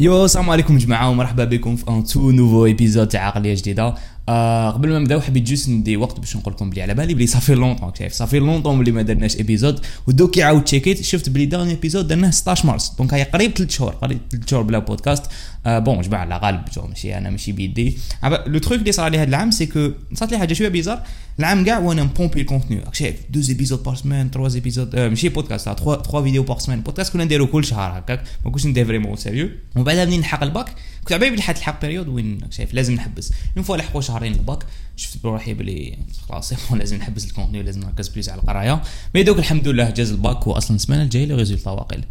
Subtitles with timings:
[0.00, 3.94] يو السلام عليكم جماعة ومرحبا بكم في un tout nouveau épisode تاع عقليه جديدة.
[4.28, 7.26] آه قبل ما نبداو حبيت juste ندي وقت باش نقول لكم بلي على بالي بلي
[7.26, 11.28] ça fait longtemps شايف؟ ça fait longtemps بلي ما درناش épisode ودوك عاود تشيكيت شفت
[11.28, 12.92] بلي dernier épisode درناه 16 مارس.
[12.98, 15.24] donc هي قريب 3 شهور قريب 3 شهور بلا بودكاست
[15.66, 17.98] آه bon جماعة على غالب جو ماشي أنا ماشي بيدي.
[18.46, 21.02] le truc اللي صرا لي هذا العام c'est que صارت لي حاجة شوية bizarre
[21.38, 25.64] العام كاع وأنا مبومبي ال contenu شايف؟ deux épisodes par semaine trois épisodes ماشي بودكاست
[25.64, 28.22] 3 3 فيديو par semaine بودكاست كنا نديرو كل شهر هكاك.
[28.44, 30.66] ما كنتش ندير vraiment sérieux ومن بعد منين نحق الباك؟
[31.08, 33.32] كنت على بالي بلي حتلحق période وين شايف لازم نحبس.
[33.56, 34.64] une fois لحقوا شهرين الباك
[34.96, 38.82] شفت بروحي بلي خلاص لازم نحبس ال contenu ولازم نركز بليس على القراية.
[39.14, 42.04] mais دوك الحمد لله جاز الباك واصلا السمانة الجاية les résultats واقيل.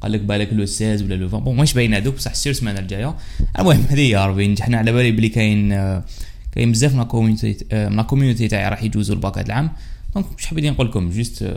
[0.00, 2.78] قال لك بالك le 16 ولا le 20 bon ماش باين هذوك بصح sûr السمانة
[2.80, 3.16] الجاية.
[3.58, 5.68] المهم هذه يا ربي نجحنا على بالي بلي كاين
[6.52, 9.70] كاين بزاف من ال community من ال community تاعي راح يجوزوا الباك هذا العام.
[10.14, 11.56] donc مش حابين نقول لكم juste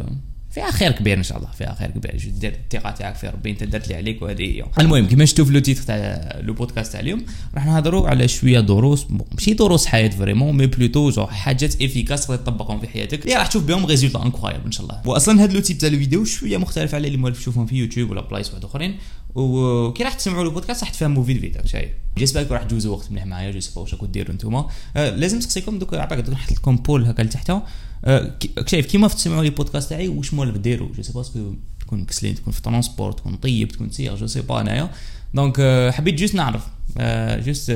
[0.57, 2.31] فيها خير كبير إن شاء الله فيها خير كبير.
[2.39, 4.63] دير الثقة تاعك في ربي أنت درت لي عليك وهذه هي.
[4.79, 7.25] المهم كيما شفتوا في le titre تاع le podcast تاع اليوم
[7.55, 12.35] راح نهضروا على شوية دروس ماشي دروس حياة vraiment mais plutôt genre حاجات efficaces تقدر
[12.37, 13.23] تطبقهم في حياتك.
[13.23, 15.01] اللي راح تشوف بهم résultats incroyables إن شاء الله.
[15.05, 18.21] واصلا هذا le type تاع الفيديو شوية مختلف على اللي موالف تشوفهم في يوتيوب ولا
[18.21, 18.97] بلايص واحد أخرين.
[19.35, 23.51] وكي راح تسمعوا البودكاست راح تفهموا فيد فيد شايف j'espère راح تجوزوا وقت مليح معايا
[23.51, 26.75] je sais pas واش راكم ديروا نتوما آه لازم نسقسيكم دوك عباك دوك نحط لكم
[26.75, 27.51] poll هكا لتحت
[28.65, 32.35] شايف كيما تسمعوا les podcasts تاعي واش مول ديروا je sais parce que تكون كسلين
[32.35, 34.89] تكون في transport تكون طيب تكون سير je sais pas انايا
[35.33, 36.67] donc حبيت juste نعرف
[37.45, 37.71] جوست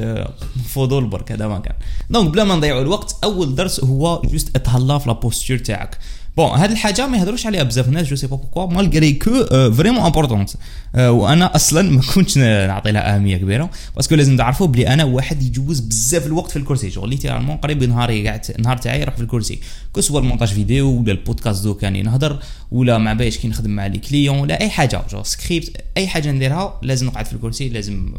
[0.65, 1.75] فضول برك هذا ما كان.
[2.09, 5.97] donc بلا ما نضيعوا الوقت أول درس هو juste اتهلا في la posture تاعك.
[6.37, 10.03] bon هاد الحاجة ما يهضروش عليها بزاف الناس je sais pas pourquoi malgré que vraiment
[10.05, 10.49] importante
[10.97, 15.43] وأنا أصلا ما كنتش نعطي لها اهميه كبيره parce que لازم تعرفوا بلي أنا واحد
[15.43, 19.59] يجوز بزاف الوقت في الكرسي genre littéralement قريب نهاري قاعد النهار تاعي يروح في الكرسي
[19.93, 22.39] que ce soit ال montage vidéo ولا البودكاست دوك اني نهضر
[22.71, 26.31] ولا مع باش كي نخدم مع les clients ولا اي حاجة genre script اي حاجة
[26.31, 28.13] نديرها لازم نقعد في الكرسي لازم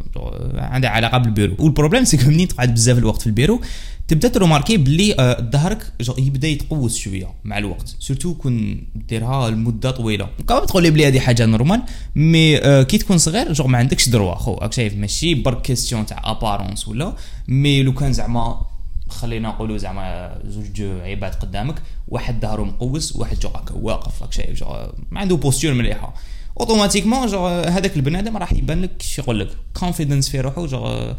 [0.55, 3.61] عندها علاقه بال bureau وال problème c'est منين تقعد بزاف الوقت في البيرو
[4.07, 10.29] تبدا تريماركي بلي ظهرك يبدا يتقوس شوية مع الوقت surtout كون ديرها لمده طويله.
[10.47, 11.83] قبل تقول لي بلي هذه حاجة normal
[12.15, 16.21] mais كي تكون صغير جو ما عندكش droit خو راك شايف ماشي برك question تاع
[16.31, 17.15] apparence ولا
[17.47, 18.65] mais لو كان زعما
[19.09, 21.75] خلينا نقولوا زعما زوج عباد قدامك
[22.07, 24.67] واحد ظهره مقوس واحد جو واقف راك شايف genre
[25.11, 26.13] ما عنده posture مليحة.
[26.59, 31.13] automatiquement genre هذاك البنادم راح يبان لك genre يقول لك confidence في روحه جو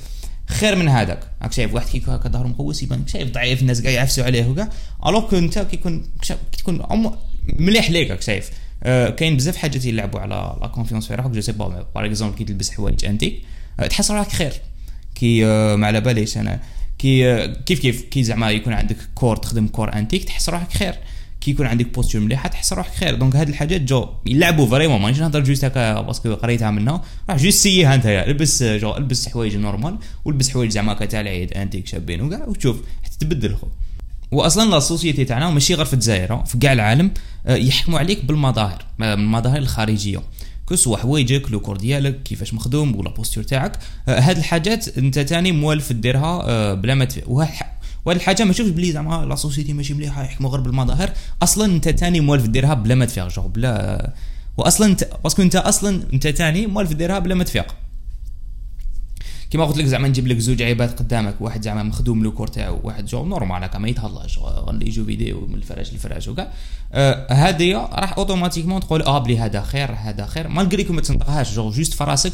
[0.47, 1.21] خير من هذاك.
[1.43, 4.69] راك شايف واحد كيكون هكا ظهره مقوس يبان شايف ضعيف الناس كاع يعفسوا عليه وكاع
[5.07, 6.07] alors انت كيكون
[6.59, 6.87] تكون
[7.59, 8.51] مليح ليك راك شايف.
[8.83, 12.37] آه كاين بزاف حاجات يلعبوا على la confiance في روحك je sais pas par exemple
[12.37, 13.43] كي تلبس حوايج انتيك
[13.81, 14.53] آه تحس روحك خير.
[15.15, 16.61] كي آه ما على باليش أنا.
[16.99, 20.95] كي كيف كيف؟ كي زعما يكون عندك corps تخدم corps انتيك تحس روحك خير.
[21.45, 23.15] كي يكون عندك posture مليحه تحس روحك خير.
[23.15, 25.03] donc هاد الحاجات genre يلعبوا vraiment.
[25.03, 29.29] مانيش نهضر juste هكا parce que قريتها منا راح juste سيها انت البس جو البس
[29.29, 33.67] حوايج normal والبس حوايج زعما هكا تاع العيد انتيك شابين وكاع وتشوف حتى تبدل خو
[34.33, 37.11] واصلا la société تاعنا ماشي غير في الجزائر في كاع العالم
[37.49, 40.23] يحكموا عليك بالمظاهر المظاهر الخارجية.
[40.71, 43.79] que ce soit حوايجك le corps ديالك كيفاش مخدوم ولا posture تاعك.
[44.09, 47.67] هاد الحاجات انت تاني موالف ديرها بلا ما وهاد
[48.13, 51.11] الحاجة ما تشوفش بلي زعما la société ماشي مليحه يحكموا غير بالمظاهر.
[51.43, 54.13] أصلا أنت تاني موالف ديرها بلا ما تفيق juste بلا
[54.57, 57.75] واصلا انت parce que أنت أصلا أنت تاني موالف ديرها بلا ما تفيق.
[59.51, 62.81] كيما قلت لك زعما نجيب لك زوج عيبات قدامك واحد زعما مخدوم le corps تاعو
[62.83, 66.53] واحد juste normal هكا ما يتهلاش غادي يجوا فيديو من الفراش للفراش وكاع
[66.93, 70.49] آه هذه راح automatiquement تقول آه بلي هذا خير هذا خير.
[70.49, 72.33] malgré ما تنطقهاش juste juste في راسك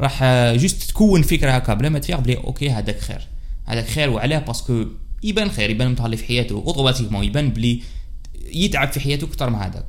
[0.00, 3.20] راح juste تكون فكرة هكا بلا ما تفيق بلي ok هذاك خير.
[3.66, 4.84] هذاك خير وعلاه parce que
[5.22, 7.80] يبان خير يبان متهلي في حياته automatiquement يبان بلي
[8.54, 9.86] يتعب في حياته أكثر من هذاك.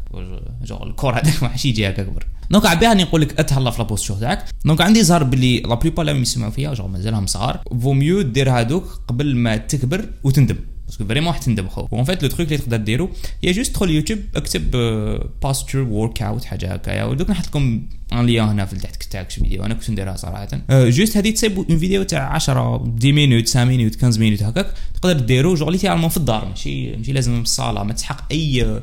[0.64, 3.78] juste ال corps هذاك ما حش يجي هكا كبر donc عبيها نقول لك أتهلا في
[3.78, 7.60] la posture تاعك donc عندي زهر بلي la plupart اللي يسمعوا فيها juste مازالهم صغار
[7.82, 10.56] vaut mieux دير هذوك قبل ما تكبر وتندم.
[10.92, 13.10] parce que vraiment تندم خو و en fait le truc اللي تقدر ديرو
[13.44, 14.72] هي juste تدخل يوتيوب اكتب
[15.44, 19.74] posture workout حاجة هكايا ودوك نحط لكم un lien هنا في تحت تاعك فيديو أنا
[19.74, 22.60] كنت نديرها صراحة juste هذه تصيب une vidéo تاع 10
[23.00, 27.14] 10 minutes 5 minutes 15 minutes هكاك تقدر ديرو juste littéralement في الدار ماشي ماشي
[27.14, 28.82] لازم في الصاله ما تسحق اي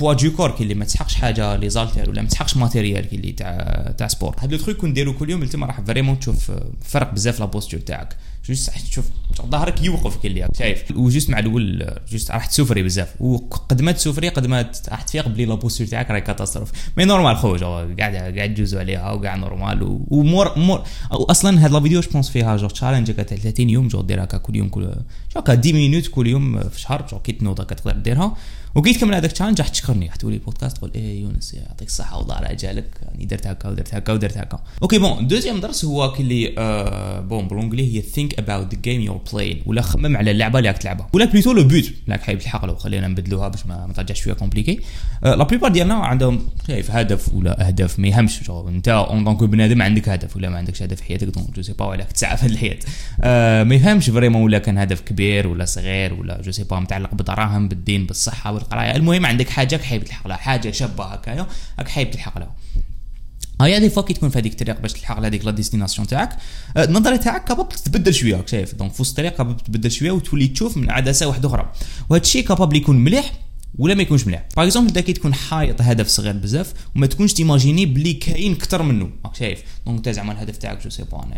[0.00, 3.16] poids du corps كي اللي ما تسحقش حاجة les haltères ولا ما تسحقش matériel كي
[3.16, 6.52] اللي تاع تاع sport هاد le truc كون ديرو كل يوم تما راح vraiment تشوف
[6.82, 8.16] فرق بزاف la posture تاعك
[8.48, 9.04] juste تشوف
[9.46, 10.84] ظهرك يوقف كي اللي شايف.
[10.96, 13.22] و juste مع الأول juste راح تسوفري بزاف.
[13.22, 16.72] وقد ما تسوفري قد ما راح تفيق بلي la posture تاعك راهي catastrophe.
[16.96, 17.56] mais normal خو
[17.98, 20.00] قاعد قاعد تجوزوا عليها وقاع normal.
[20.08, 24.02] ومور مور أصلا هاد la vidéo je pense فيها juste challenge هكا 30 يوم juste
[24.02, 24.94] دير هكا كل يوم كل
[25.36, 28.36] هكا 10 مينوت كل يوم في شهر juste كي تنوض تقدر ديرها.
[28.74, 30.06] وكي تكمل هذاك ال challenge راح تشكرني.
[30.06, 33.00] راح تقول لي بودكاست تقول إيه يونس يعطيك الصحة والله جالك.
[33.02, 34.60] يعني درت هكا ودرت هكا ودرت هكا.
[34.82, 39.00] ok bon deuxième درس هو كلي آه bon بال anglais هي think about the game
[39.00, 41.08] you're playing ولا خمم على اللعبة اللي راك تلعبها.
[41.12, 44.34] ولا plutôt le but راك حايب تلحق له خلينا نبدلوها باش ما, ما ترجعش شوية
[44.34, 44.80] compliqué
[45.24, 48.50] آه la plupart ديالنا عندهم شايف هدف ولا أهداف ما يهمش.
[48.50, 51.62] أنت en tant que بنادم عندك هدف ولا ما عندكش هدف في حياتك donc je
[51.62, 52.78] sais pas ولا تسعى في الحياة.
[53.20, 57.14] آه ما يفهمش vraiment ولا كان هدف كبير ولا صغير ولا je sais pas متعلق
[57.14, 60.36] بدراهم بالدين بالصحة بالقرايه المهم عندك حاجة حايب تلحق لها.
[60.36, 61.46] حاجة شابه هكايا
[61.78, 62.54] راك حايب تلحق لها.
[63.60, 66.36] هاي des fois كي تكون في هذيك الطريق باش تلحق لهذيك la destination تاعك.
[66.76, 68.74] النظره تاعك capable تتبدل شوية راك شايف.
[68.74, 71.72] donc في وسط الطريق capable تتبدل شوية وتولي تشوف من عدسة واحدة أخرى.
[72.08, 73.32] وهذا الشيء capable يكون مليح
[73.78, 74.44] ولا ما يكونش مليح.
[74.56, 78.82] par exemple انت كي تكون حايط هدف صغير بزاف وما تكونش تيماجيني بلي كاين أكثر
[78.82, 79.62] منه راك شايف.
[79.86, 81.30] donc أنت زعما الهدف تاعك je sais bon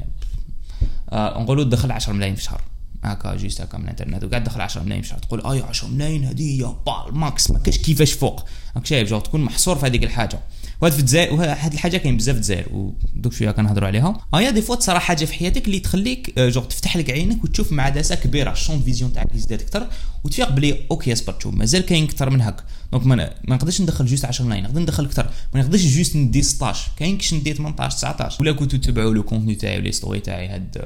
[1.13, 2.61] آه نقولوا تدخل 10 ملايين في الشهر
[3.05, 6.65] هكا juste هكا من الانترنت وقاعد تدخل 10 ملايين الشهر تقول اي 10 ملايين هذه
[6.65, 6.75] هي
[7.13, 8.45] max ما كاش كيفاش فوق
[8.77, 10.39] راك شايف juste تكون محصور في هذيك الحاجة
[10.81, 14.21] وهذا في الجزائر وهذه الحاجة كاين بزاف في الجزائر ودوك شوية كنهضروا عليها.
[14.35, 17.83] هيا des fois تصرا حاجة في حياتك اللي تخليك juste تفتح لك عينك وتشوف مع
[17.83, 19.87] عدسه كبيره ال champ vision تاعك يزداد أكثر
[20.25, 24.25] وتفيق بلي أوكي اصبر شوف مازال كاين أكثر من هكا دونك ما نقدرش ندخل جوست
[24.25, 28.37] 10 ملايين نقدر ندخل أكثر ما نقدرش جوست ندي 16 كاين كيش ندي 18 19
[28.41, 30.85] ولا كنتو تتبعوا لو كونتوني تاعي ولي ستوري تاعي هاد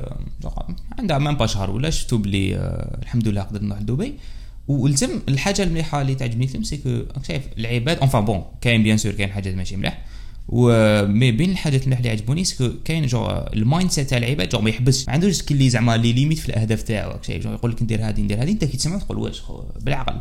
[0.99, 2.57] عندها مام با شهر ولا شفتوا بلي
[3.03, 4.15] الحمد لله قدرت نروح لدبي
[4.69, 9.33] ولزم الحاجة المليحة اللي تعجبني الفيلم سي شايف العباد اونفان بون كاين بيان سور كاين
[9.33, 10.03] حاجات ماشي مليح
[10.49, 14.71] ومي بين الحاجات اللي اللي عجبوني سكو كاين جو المايند سيت تاع العباد جو ما
[14.71, 18.09] يحبسش ما عندوش اللي زعما لي ليميت في الأهداف تاعو شايف جو يقول لك ندير
[18.09, 19.43] هذه ندير هذه أنت كي تسمع تقول واش
[19.81, 20.21] بالعقل.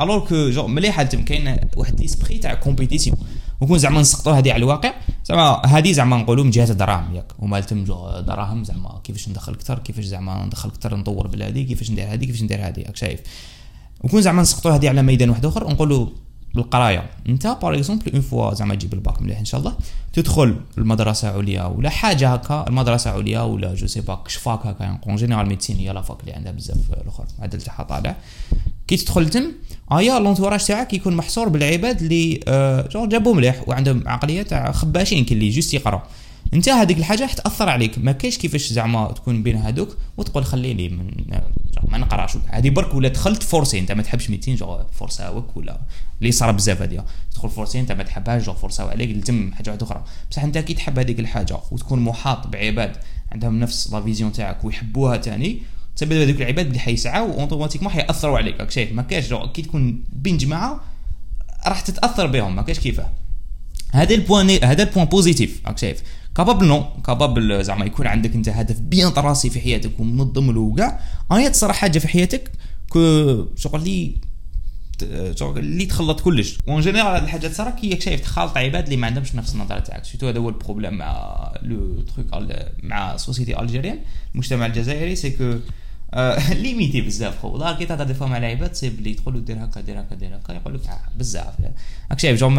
[0.00, 3.16] alors que juste مليحة كاين واحد l'esprit تاع compétition
[3.60, 7.32] وكون زعما نسقطوا هذه على الواقع زعما هذه زعما نقولوا من جهة الدراهم ياك.
[7.38, 7.84] وما تم
[8.26, 12.42] دراهم زعما كيفاش ندخل أكثر كيفاش زعما ندخل أكثر نطور بلادي كيفاش ندير هذه كيفاش
[12.42, 13.20] ندير هذه راك شايف.
[14.04, 16.06] وكون زعما نسقطوا هذه على ميدان واحد آخر نقولوا
[16.54, 19.76] بالقرايه أنت par exemple une fois زعما تجيب الباك مليح إن شاء الله
[20.12, 25.16] تدخل المدرسة عليا ولا حاجة هكا المدرسة عليا ولا je sais pas كشفاك هكا en
[25.16, 28.16] général médecine هي la fac اللي عندها بزاف الأخر المعدل تاعها طالع
[28.88, 29.52] كي تدخل تم
[29.92, 35.48] ايا l'entourage تاعك يكون محصور بالعباد اللي آه جابوا مليح وعندهم عقلية تاع خباشين اللي
[35.50, 36.00] juste يقراو.
[36.54, 37.98] انت هذيك الحاجة حتاثر عليك.
[37.98, 41.10] ما كاينش كيفاش زعما تكون بين هذوك وتقول خليني من
[41.88, 42.36] ما نقراش.
[42.46, 45.80] هذه برك ولا دخلت forcé انت ما تحبش médecine juste فورساوك ولا
[46.20, 49.86] اللي صار بزاف هذه تدخل forcé انت ما تحبهاش juste فورساو عليك لازم حاجة واحدة
[49.86, 50.04] أخرى.
[50.30, 52.96] بصح انت كي تحب هذيك الحاجة وتكون محاط بعباد
[53.32, 55.62] عندهم نفس la vision تاعك ويحبوها تاني
[55.96, 58.60] تسبب هذوك العباد اللي حيسعاو automatiquement حيأثروا عليك.
[58.60, 60.80] راك شايف؟ ما كاش كي تكون بين جماعة
[61.66, 62.56] راح تتأثر بهم.
[62.56, 63.08] ما كاش كيفاه
[63.92, 66.02] هذا ال point هذا ال point positif راك شايف؟
[66.36, 71.00] capable non capable زعما يكون عندك انت هدف bien tracé في حياتك ومنظم له وكاع
[71.32, 72.52] ايا تصرا حاجة في حياتك
[72.88, 73.00] كو
[73.56, 74.14] شغل اللي
[75.56, 76.58] اللي تخلط كلش.
[76.66, 79.78] و en général هاد الحاجة تصرا كي شايف تخالط عباد اللي ما عندهمش نفس النظرة
[79.78, 80.04] تاعك.
[80.04, 82.48] c'est tout هذا هو ال problème مع le truc
[82.82, 83.98] مع société algérienne
[84.34, 85.54] المجتمع الجزائري c'est que
[86.62, 89.64] limité بزاف خو والله كي تهضر des fois مع العباد c'est بلي تقول له دير
[89.64, 90.80] هكا دير هكا دير هكا يقول لك
[91.16, 91.54] بزاف.
[92.10, 92.50] راك شايف juste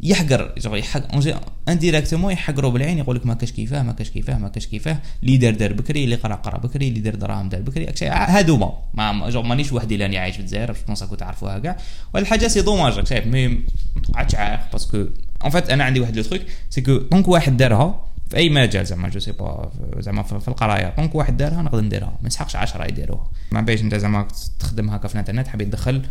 [0.00, 4.66] يحقر يحقر indirectement يحقروا بالعين يقول لك ما كاش كيفاه ما كاش كيفاه ما كاش
[4.66, 4.98] كيفاه.
[5.22, 9.30] اللي دار دار بكري اللي قرا قرا بكري اللي دار دراهم دار بكري هادوما ما
[9.30, 11.76] juste مانيش وحدي لاني عايش في الجزائر باش نصكو تعرفوها كاع.
[12.14, 13.62] والحاجة c'est dommage شايف mais ما
[14.08, 15.06] تقعدش عارف parce que
[15.42, 18.86] en fait أنا عندي واحد le truc c'est que donc واحد دارها في أي مجال
[18.86, 20.94] زعما je sais pas زعما في القراية.
[20.96, 22.18] donc واحد دارها نقدر نديرها.
[22.22, 24.28] ما نسحقش 10 يديروها ما باش أنت زعما
[24.58, 26.02] تخدم هكا في الإنترنت حبيت تدخل.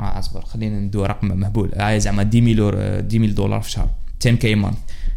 [0.00, 1.72] آه أصبر خلينا ندو رقم مهبول.
[1.76, 3.88] هاي زعما 10000 10000 دولار في الشهر
[4.20, 4.76] 10 K month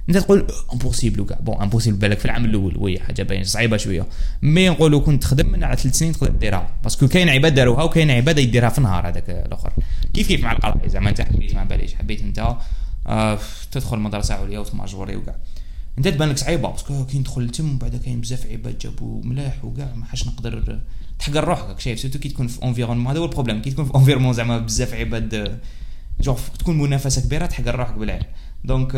[0.09, 2.77] أنت تقول impossible كاع bon impossible بالك في العام الأول.
[2.77, 4.05] oui حاجة باين صعيبة شوية.
[4.41, 7.83] mais نقولوا كنت تخدم من على ثلاث سنين تقدر ديرها parce que كاين عباد داروها
[7.83, 9.73] وكاين عباد يديرها في النهار هذاك الأخر.
[10.13, 11.95] كيف كيف مع القراية؟ زعما أنت حبيت ما باليش.
[11.95, 12.55] حبيت أنت
[13.07, 13.39] آه
[13.71, 15.35] تدخل مدرسه عليا وت majorer وكاع
[15.97, 19.65] انت تبان لك صعيبة parce que كي ندخل تم بعد كاين بزاف عباد جابوا ملاح
[19.65, 20.79] وكاع ما حاش نقدر
[21.19, 23.95] تحقر روحك شايف؟ surtout كي تكون في environnement هذا هو ال problème كي تكون في
[23.95, 25.59] environnement زعما بزاف عباد
[26.21, 28.23] جو تكون منافسة كبيرة تحقر روحك بالعين.
[28.63, 28.91] donc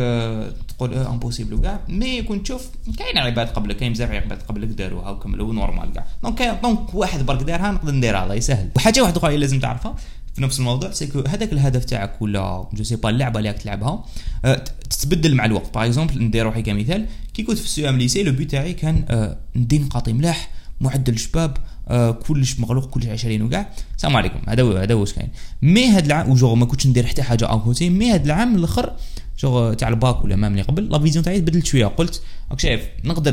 [0.68, 1.80] تقول آه impossible وكاع.
[1.88, 6.06] mais كنت تشوف كاين عباد قبلك كاين بزاف عباد قبلك داروها وكملوا normal كاع.
[6.22, 9.94] donc donc واحد برك دارها نقدر نديرها الله يسهل وحاجة واحدة أخرى لازم تعرفها
[10.34, 13.62] في نفس الموضوع c'est que هذاك الهدف تاعك ولا je sais pas اللعبة اللي راك
[13.62, 14.04] تلعبها
[14.44, 14.64] أه
[14.98, 15.74] تتبدل مع الوقت.
[15.74, 19.04] par exemple ندير روحي كمثال كي كنت في ال CEM lycée le but تاعي كان
[19.08, 20.50] أه ندي نقاطي ملاح
[20.80, 21.56] معدل شباب
[21.88, 23.72] آه كلش مغلوق كلش عشرين وكاع.
[23.96, 24.38] السلام عليكم.
[24.48, 25.28] هذا هو هذا هو كاين
[25.62, 28.92] mais هاد العام وجو ما كنتش ندير حتى حاجة à côté mais هاد العام الأخر
[29.36, 31.86] شغل تاع الباك ولا même اللي قبل la vision تاعي تبدلت شوية.
[31.86, 33.32] قلت راك شايف نقدر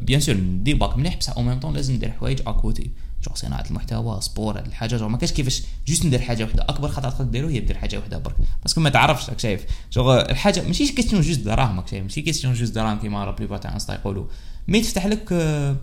[0.00, 2.90] bien sûr ندير باك مليح بصح au même temps لازم ندير حوايج à côté
[3.24, 5.08] جو صناعة المحتوى c'est pour هاد الحاجة جو.
[5.08, 6.62] ما كاش كيفاش juste ندير حاجة وحدة.
[6.68, 8.34] أكبر خطأ تقدر ديرو هي دير حاجة وحدة برك.
[8.62, 9.64] parce que ما تعرفش راك شايف.
[9.92, 12.02] جو الحاجة ماشي question juste دراهم شايف.
[12.02, 14.26] ماشي question juste دراهم كيما la plupart تاع انستا يقولوا.
[14.68, 15.76] mais تفتح لك آه،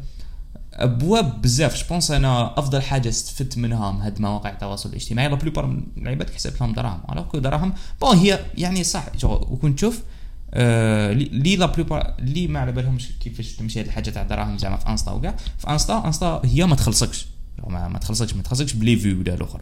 [0.73, 1.83] أبواب بزاف.
[1.83, 5.29] je pense أنا أفضل حاجة استفدت منها من هاد مواقع التواصل الاجتماعي.
[5.29, 9.05] la plupart من العباد حسبت لهم دراهم alors دراهم bon هي يعني صح.
[9.23, 10.01] وكنت تشوف
[10.57, 14.77] آه لي la plupart لي ما على بالهمش كيفاش تمشي هاد الحاجة تاع دراهم زعما
[14.77, 15.35] في أنستا وكاع.
[15.57, 17.25] في أنستا أنستا هي ما تخلصكش.
[17.67, 19.61] ما, ما تخلصكش ما تخلصكش ب les vues ولا الآخر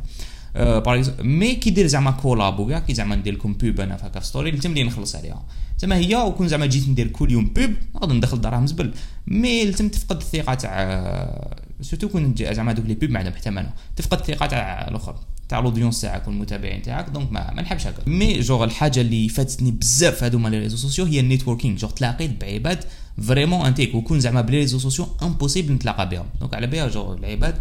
[0.56, 4.20] باغ mais كي دير زعما collab وكاع كي زعما ندير لكم pub أنا في هكا
[4.20, 5.46] في story لتم لي نخلص عليها.
[5.78, 8.94] زعما هي وكون زعما جيت ندير كل يوم pub نقدر ندخل دراهم زبل.
[9.28, 14.20] mais لتم تفقد الثقة تاع surtout كون زعما دوك لي pub ما عندهم حتى تفقد
[14.20, 15.16] الثقة تاع الآخر
[15.50, 18.10] تاع ال audience تاعك والمتابعين تاعك donc ما, ما نحبش هكا.
[18.10, 22.42] mais genre الحاجة اللي فاتتني بزاف هادوما les réseaux sociaux هي ال networking genre تلاقيت
[22.42, 22.84] بعباد
[23.22, 26.26] vraiment انتيك وكون زعما بلا les réseaux sociaux impossible نتلاقى بهم.
[26.40, 27.56] donc على بها جوغ العباد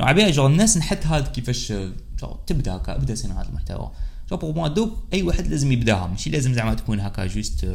[0.00, 1.72] على بها جوغ الناس نحط هاد كيفاش
[2.20, 3.90] جوغ تبدا هكا ابدا صناعه المحتوى.
[4.30, 6.06] genre pour moi دوك أي واحد لازم يبداها.
[6.06, 7.66] ماشي لازم زعما تكون هكا juste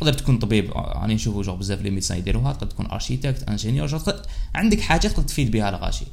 [0.00, 0.72] تقدر تكون طبيب.
[0.72, 4.02] راني نشوفو جو بزاف les médecins يديروها تقدر تكون architecte ingénieur
[4.54, 6.04] عندك حاجة تقدر تفيد بها الغاشي.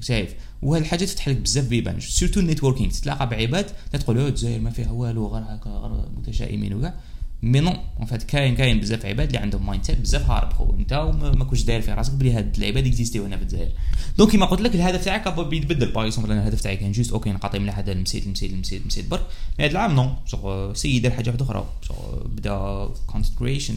[0.00, 0.34] شايف.
[0.62, 4.90] وهاد الحاجة تفتح لك بزاف بيبان surtout ال networking تتلاقى بعباد تقول الجزائر ما فيها
[4.90, 6.94] والو غير هكا غير متشائمين وكاع.
[7.42, 10.74] مي نو اون فات كاين كاين بزاف عباد اللي عندهم مايند سيت بزاف هارب خو
[10.78, 10.92] أنت
[11.34, 13.70] ما كنتش داير في راسك بلي هاد العباد اكزيستيو هنا في الجزائر.
[14.18, 15.92] دونك كيما قلت لك الهدف تاعك بيتبدل.
[15.92, 19.26] باغ اكزومبل الهدف تاعي كان جوست أوكي نقاطي مليح هذا المسيت المسيت المسيت المسيت برك.
[19.58, 21.66] مي هاد العام نو سي دار حاجة واحدة أخرى.
[21.82, 23.74] شغل بدا كونتنت كريشن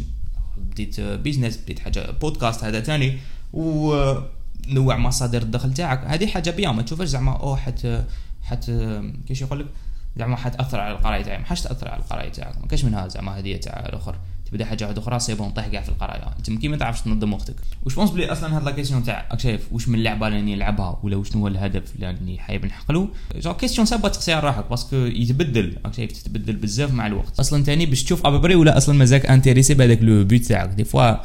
[0.58, 3.18] بديت بيزنس بديت حاجة بودكاست هذا ثاني
[3.54, 3.94] و
[4.68, 6.04] نوع مصادر الدخل تاعك.
[6.06, 7.88] هذه حاجة بيان ما تشوفش زعما أو حت
[8.44, 8.72] حت
[9.28, 9.66] كيش يقول لك؟
[10.18, 11.38] زعما حتاثر على القراية تاعي.
[11.38, 12.62] ما حاش تأثر على القراية تاعك.
[12.62, 14.16] ما كاش منها زعما هذه تاع الأخر.
[14.52, 16.34] تبدا حاجة واحدة أخرى سي بون طيح كاع في القراية.
[16.38, 17.56] أنت كي ما تعرفش تنظم وقتك.
[17.86, 21.00] واش بونس بلي أصلا هاد لا كيسيون تاع راك شايف واش من اللعبة اللي نلعبها
[21.04, 25.78] ولا واش هو الهدف اللي حايب نحقلو؟ جو كيسيون سابا تقصي على روحك باسكو يتبدل.
[25.86, 27.40] راك شايف تتبدل بزاف مع الوقت.
[27.40, 30.70] أصلا تاني باش تشوف ابري ولا أصلا مازاك انتريسي بهذاك لو بوت تاعك.
[30.70, 31.16] دي فوا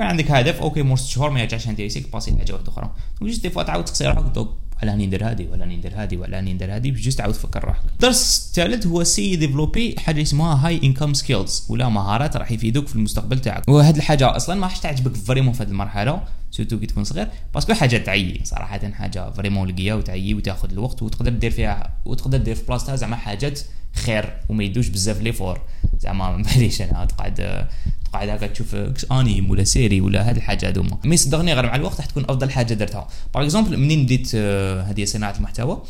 [0.00, 2.90] كان عندك هدف أوكي مور ست شهور ما يرجعش انتريسيك باسي حاجة واحدة أخرى
[3.22, 6.36] juste des fois تعاود تقصي روحك ولا راني ندير هادي ولا راني ندير هادي ولا
[6.36, 10.80] راني ندير هادي باش تعاود تفكر روحك الدرس الثالث هو c'est développer حاجة اسمها high
[10.84, 15.16] income skills ولا مهارات راح يفيدوك في المستقبل تاعك وهاد الحاجة أصلا ما راحش تعجبك
[15.16, 19.68] vraiment في هذه المرحله surtout كي تكون صغير parce que حاجة تعيي صراحة حاجة vraiment
[19.68, 23.60] لقيه وتعيي وتاخذ الوقت وتقدر دير فيها وتقدر دير في بلاصتها زعما حاجات
[23.94, 25.60] خير وما يدوش بزاف l'effort
[25.98, 27.66] زعما ما باليش أنا تقعد
[28.12, 28.76] قاعد هكا تشوف
[29.12, 32.50] انيم ولا série ولا هذه الحاجة هذوما mais صدقني غير مع الوقت راح تكون أفضل
[32.50, 33.08] حاجة درتها.
[33.34, 35.82] par exemple منين بديت آه، هذه صناعة المحتوى؟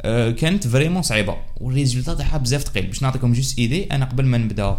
[0.00, 1.36] آه، كانت vraiment صعيبة.
[1.56, 4.78] وال résultat تاعها بزاف ثقيل باش نعطيكم juste idée أنا قبل ما نبدأ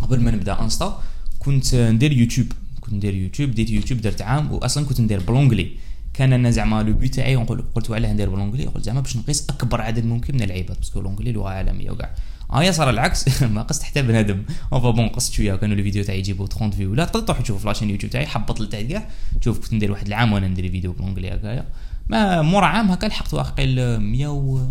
[0.00, 1.02] قبل ما نبدأ انستا
[1.38, 2.52] كنت ندير يوتيوب.
[2.80, 5.70] كنت ندير يوتيوب بديت يوتيوب درت عام واصلا كنت ندير ب l'anglais
[6.14, 9.50] كان أنا زعما le but تاعي قلت علاه ندير ب l'anglais قلت زعما باش نقيس
[9.50, 12.14] أكبر عدد ممكن من العباد parce que l'anglais لغة عالمية وكاع.
[12.52, 13.42] آه صار العكس.
[13.42, 14.42] ما قصت حتى بنادم.
[14.72, 16.94] enfin bon قصت شوية كانوا les vidéos تاعي يجيبوا 30 vues.
[16.94, 19.08] لا تقدر تروح تشوف ف la chaîne يوتيوب تاعي حبط لتحت كاع
[19.40, 21.66] شوف كنت ندير واحد العام وأنا ندير فيديو بال anglais هكايا.
[22.08, 24.66] ما مور عام هكا لحقت واقيل 100 و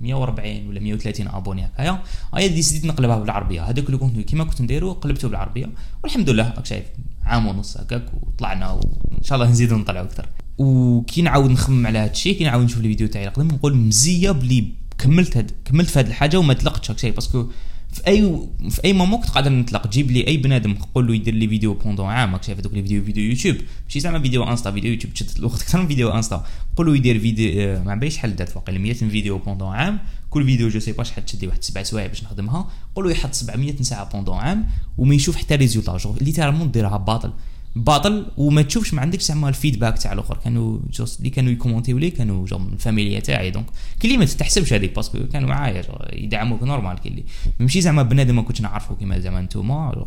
[0.00, 2.02] 140 ولا 130 abonnés هكايا.
[2.36, 3.62] ايا décid يت نقلبها بالعربية.
[3.62, 5.70] هذاك le contenu كيما كنت نديرو قلبته بالعربية.
[6.02, 6.84] والحمد لله راك شايف.
[7.24, 10.26] عام ونص هكاك وطلعنا وإن شاء الله نزيدو نطلعوا أكثر.
[10.58, 14.79] وكي نعاود نخمم على هذا الشيء كي نعاود نشوف الفيديو تاعي القديم نقول مزية بلي
[15.00, 17.46] كملت هاد كملت في هذه الحاجة وما تلقتش شيء parce que
[17.92, 21.48] في اي في أي moment تقدر نطلق جيب لي أي بنادم قول له يدير les
[21.48, 23.56] vidéos pendant عام راك شايف هذوك les vidéos فيديو يوتيوب.
[23.84, 27.18] ماشي زعما فيديو انستا فيديو يوتيوب تشد الوقت أكثر من فيديو انستا قول له يدير
[27.18, 29.98] فيديو آه، ما باليش شحال دات واقيلا 100 فيديو pendant عام.
[30.30, 32.70] كل فيديو je sais pas شحال تشدي واحد سبع سوايع باش نخدمها.
[32.94, 34.66] قول له يحط 700 ساعة pendant عام
[34.98, 37.32] وما يشوف حتى résultat genre littéralement ديرها باطل.
[37.76, 40.38] باطل وما تشوفش ما عندكش زعما ال feedback تاع الأخر.
[40.44, 43.50] كانوا juste اللي كانوا ي comment يو لي كانوا جو من الفاميليا تاعي.
[43.50, 43.66] donc
[44.04, 47.24] اللي ما تحسبش هذيك parce que كانوا معايا يدعموك normal اللي.
[47.60, 50.06] ماشي زعما بنادم ما كنتش نعرفه كيما زعما نتوما.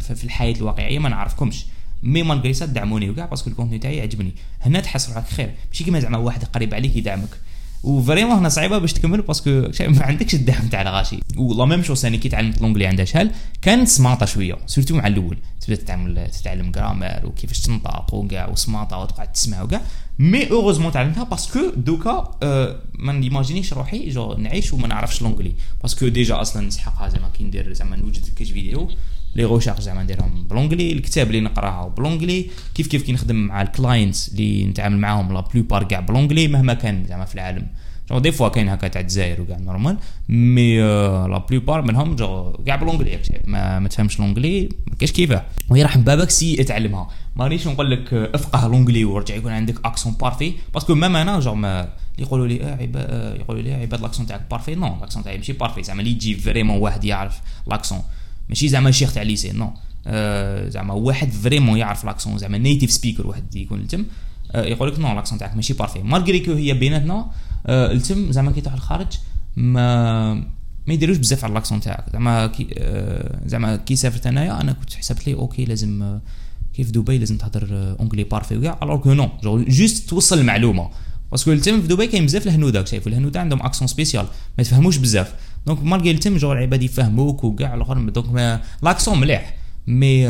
[0.00, 1.66] في الحياة الواقعية ما نعرفكمش.
[2.02, 4.32] mais malgré ça دعموني وكاع parce que ال contenu تاعي عجبني.
[4.60, 5.54] هنا تحس روحك خير.
[5.68, 7.40] ماشي كيما زعما واحد قريب عليك يدعمك.
[7.82, 11.20] و vraiment هنا صعيبة باش تكمل parce que ما عندكش الدعم تاع الغاشي.
[11.36, 13.30] و la même chose ثاني كي تعلمت l'anglais عندها شحال
[13.62, 15.38] كانت سماطة شوية surtout مع الأول.
[15.60, 19.80] تبدا تتعلم تتعلم grammar وكيفاش تنطق وكاع وسماطة وتقعد تسمع وكاع
[20.18, 25.52] mais heureusement تعلمتها parce que دوكا أه ما نيماجينيش روحي جو نعيش وما نعرفش l'anglais.
[25.82, 28.88] parce que déjà أصلا نسحقها زعما كي ندير زعما نوجد كاش فيديو.
[29.36, 33.36] les recherches زعما نديرهم ب l'anglais الكتاب اللي نقراها ب l'anglais كيف كيف كي نخدم
[33.36, 37.34] مع ال clients اللي نتعامل معاهم la plupart كاع ب l'anglais مهما كان زعما في
[37.34, 37.66] العالم.
[38.10, 39.96] جو des fois كاين هكا تاع الجزائر وكاع normal
[40.28, 40.80] mais
[41.28, 45.82] la plupart منهم جو كاع ب l'anglais ما, ما تفهمش l'anglais ما كاش كيفاه وهي
[45.82, 47.08] راح بابك سي اتعلمها.
[47.36, 51.54] مانيش نقول لك افقه l'anglais ورجع يكون عندك accent parfait parce que même أنا جو
[51.54, 55.52] ما يقولوا لي آه عباد يقولوا لي عباد l'accent تاعك parfait non l'accent تاعي ماشي
[55.52, 58.02] parfait زعما اللي يجي vraiment واحد يعرف l'accent
[58.48, 59.70] ماشي زعما شيخ تاع lycée non.
[60.06, 64.04] آه زعما واحد vraiment يعرف l'accent زعما native speaker واحد يكون تم
[64.52, 67.30] آه يقول لك non l'accent تاعك ماشي parfait malgré que هي بيناتنا
[67.66, 69.06] آه التم زعما كي تروح الخارج
[69.56, 70.34] ما
[70.86, 72.04] ما يديروش بزاف على l'accent تاعك.
[72.12, 72.52] زعما
[73.46, 76.18] زعما كي سافرت أنايا أنا كنت حسبت لي OK لازم
[76.74, 78.78] كيف دبي لازم تهضر anglais parfait وكاع.
[78.82, 80.90] alors que non juste توصل المعلومة.
[81.30, 84.24] parce que التم في دبي كاين بزاف الهنود شايف الهنود عندهم accent spécial
[84.58, 85.34] ما يفهموش بزاف.
[85.68, 89.54] donc malgré التم جو العباد يفهموك وكاع الآخر donc l'accent مليح
[89.86, 90.28] mais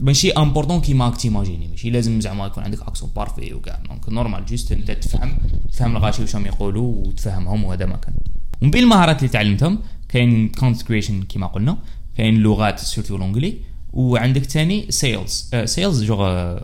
[0.00, 4.46] ماشي important كيما راك تيماجيني ماشي لازم زعما يكون عندك accent parfait وكاع donc normal
[4.46, 5.38] juste انت تفهم
[5.72, 8.14] تفهم الغاشي واش راهم يقولوا وتفهمهم وهذا ما كان
[8.62, 9.78] ومن بين المهارات اللي تعلمتهم
[10.08, 11.78] كاين content creation كيما قلنا
[12.16, 13.54] كاين لغات surtout l'anglais
[13.92, 16.16] وعندك ثاني sales sales جو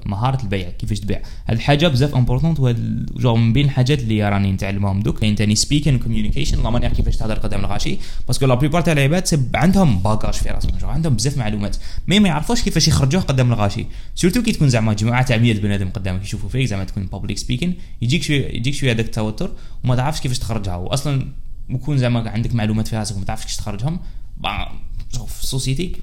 [0.07, 1.23] مهارة البيع كيفاش تبيع.
[1.47, 2.61] هاد الحاجة بزاف importante
[3.17, 5.19] جو من بين الحاجات اللي راني نتعلمهم دوك.
[5.19, 7.99] كاين ثاني speaking communication la manière كيفاش تهضر قدام الغاشي.
[8.27, 11.77] parce que la plupart تاع العباد عندهم bagage في راسهم جو عندهم بزاف معلومات.
[12.09, 13.87] mais ما يعرفوش كيفاش يخرجوه قدام الغاشي.
[14.15, 16.67] surtout كي تكون زعما جماعة تاع 100 بنادم قدامك يشوفوا فيك.
[16.67, 19.51] زعما تكون public speaking يجيك شوية يجيك شوية هذاك التوتر
[19.85, 20.77] وما تعرفش كيفاش تخرجها.
[20.77, 21.27] واصلا
[21.71, 24.01] يكون زعما عندك معلومات في راسك وما تعرفش كيفاش تخرجهم.
[25.27, 25.97] في ال société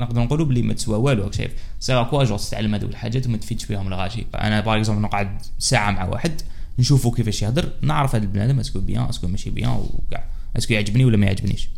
[0.00, 1.52] نقدر نقولوا بلي ما تسوى والو راك شايف.
[1.80, 4.26] sert à quoi جو تتعلم هذوك الحاجات وما تفيدش بهم الغاشي.
[4.34, 6.42] أنا par exemple نقعد ساعة مع واحد
[6.78, 10.24] نشوفو كيفاش يهضر نعرف هذا البنادم est-ce que bien est-ce que ماشي bien وكاع.
[10.56, 11.68] est-ce que يعجبني ولا ما يعجبنيش.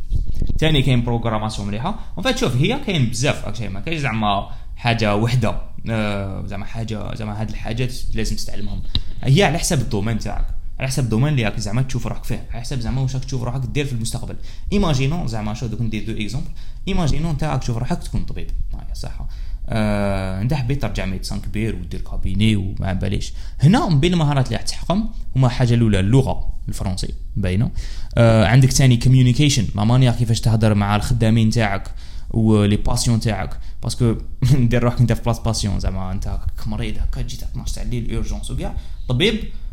[0.58, 1.98] ثاني كاين programmation مليحة.
[2.16, 3.72] و en fait شوف هي كاين بزاف راك شايف.
[3.72, 5.60] ما كاينش زعما حاجة وحدة.
[5.90, 8.82] آه زعما حاجة زعما هاد الحاجات لازم تتعلمهم
[9.22, 10.55] هي على حسب ال domaine تاعك.
[10.78, 12.46] على حسب ال domaine اللي راك زعما تشوف روحك فيه.
[12.50, 14.36] على حسب زعما واش راك تشوف روحك دير في المستقبل.
[14.72, 16.48] imaginons زعما شو دوك ندير deux exemples
[16.88, 18.50] imaginons انت راك تشوف روحك تكون طبيب.
[18.74, 19.26] هاي صح
[19.68, 24.56] آه انت حبيت ترجع médecin كبير ودير cabinet وما باليش هنا من بين المهارات اللي
[24.56, 27.70] راح تحققهم هما حاجة الأولى اللغة الفرنسي باينة.
[28.14, 31.90] آه عندك ثاني communication la manière كيفاش تهضر مع الخدامين تاعك
[32.30, 33.58] و les patients تاعك.
[33.82, 34.14] parce que
[34.70, 38.50] دير روحك انت في بلاص patient زعما انت كمريض هكا جيت 12 تاع الليل urgence
[38.50, 38.74] وكاع
[39.08, 39.65] طبيب آه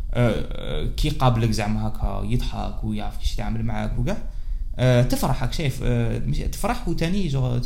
[0.96, 4.16] كي قابلك زعما هكا يضحك ويعرف كيفاش يتعامل معاك وكاع
[4.76, 6.18] آه تفرح هاك شايف آه
[6.52, 7.60] تفرح وثاني جو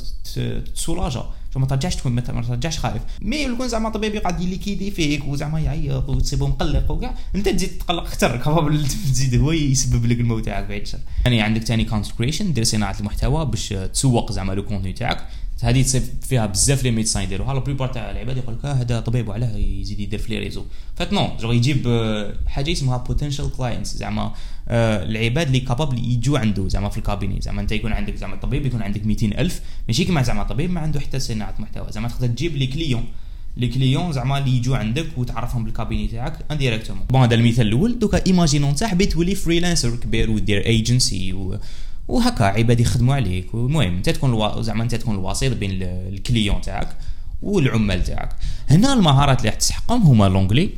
[0.74, 3.02] تسولاجا جو ما ترجعش تكون ما ترجعش خايف.
[3.22, 8.02] mais يكون زعما طبيب يقعد يليكيدي فيك وزعما يعيط وتصيبو مقلق وكاع انت تزيد تقلق
[8.02, 10.88] أكثر capable تزيد هو يسبب لك الموت تاعك بعيد
[11.24, 15.26] يعني عندك ثاني content creation دير صناعة المحتوى باش تسوق زعما le contenu تاعك.
[15.62, 19.28] هذه تصيب فيها بزاف les médecins يديروها la plupart تاع العباد يقول لك هذا طبيب
[19.28, 20.64] وعلاه يزيد يدير في les réseaux.
[20.96, 21.88] en fait non جو يجيب
[22.46, 24.32] حاجة اسمها potential clients زعما
[24.68, 26.68] العباد اللي capables يجوا عنده.
[26.68, 29.60] زعما في ال cabinet زعما انت يكون عندك زعما طبيب يكون عندك 200 ألف.
[29.88, 31.86] ماشي كيما زعما طبيب ما عنده حتى صناعة محتوى.
[31.90, 33.04] زعما تقدر تجيب les clients
[33.56, 37.98] les clients زعما اللي يجوا عندك وتعرفهم بال cabinet تاعك indirectement bon هذا المثال الأول.
[37.98, 41.58] دوكا imaginons أنت حبيت تولي freelancer كبير ودير ايجنسي و...
[42.08, 43.54] وهكا عباد يخدموا عليك.
[43.54, 44.62] المهم انت تكون.
[44.62, 46.96] زعما انت تكون الوسيط بين ال client تاعك
[47.42, 48.36] والعمال تاعك.
[48.70, 50.70] هنا المهارات اللي راح تسحقهم هما l'anglais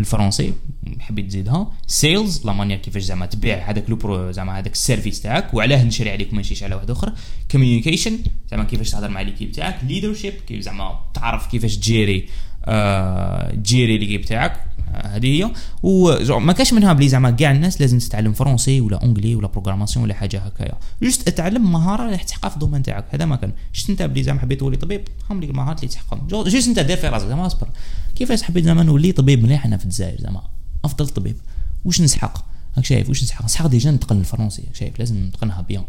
[0.00, 0.52] الفرنسي
[1.00, 5.54] حبيت تزيدها sales la manière كيفاش زعما تبيع هذاك le زعما هذاك ال service تاعك
[5.54, 7.12] وعلاه نشري عليك وما نشريش على واحد آخر.
[7.50, 8.18] communication
[8.50, 9.78] زعما كيفاش تهضر مع l'équipe تاعك.
[9.86, 12.28] leadership كيف زعما تعرف كيفاش تجيري
[12.64, 14.64] آه تجيري l'équipe تاعك.
[14.92, 15.50] هذه هي.
[15.82, 20.14] وما كاش منها بلي زعما كاع الناس لازم تتعلم français ولا anglais ولا programmation ولا
[20.14, 23.04] حاجة هكايا juste أتعلم مهارة اللي تحققها في ال domaine تاعك.
[23.10, 23.52] هذا ما كان.
[23.72, 26.26] شفت أنت بلي زعما حبيت تولي طبيب؟ هم لي المهارات اللي تحققهم.
[26.28, 27.68] juste أنت دير في راسك زعما اصبر.
[28.16, 30.42] كيفاش حبيت زعما نولي طبيب مليح أنا في الجزائر زعما؟
[30.84, 31.36] أفضل طبيب.
[31.84, 32.44] واش نسحق؟
[32.76, 34.62] راك شايف؟ واش نسحق؟ نسحق déjà نتقن الفرنسي.
[34.72, 35.84] شايف؟ لازم نتقنها bien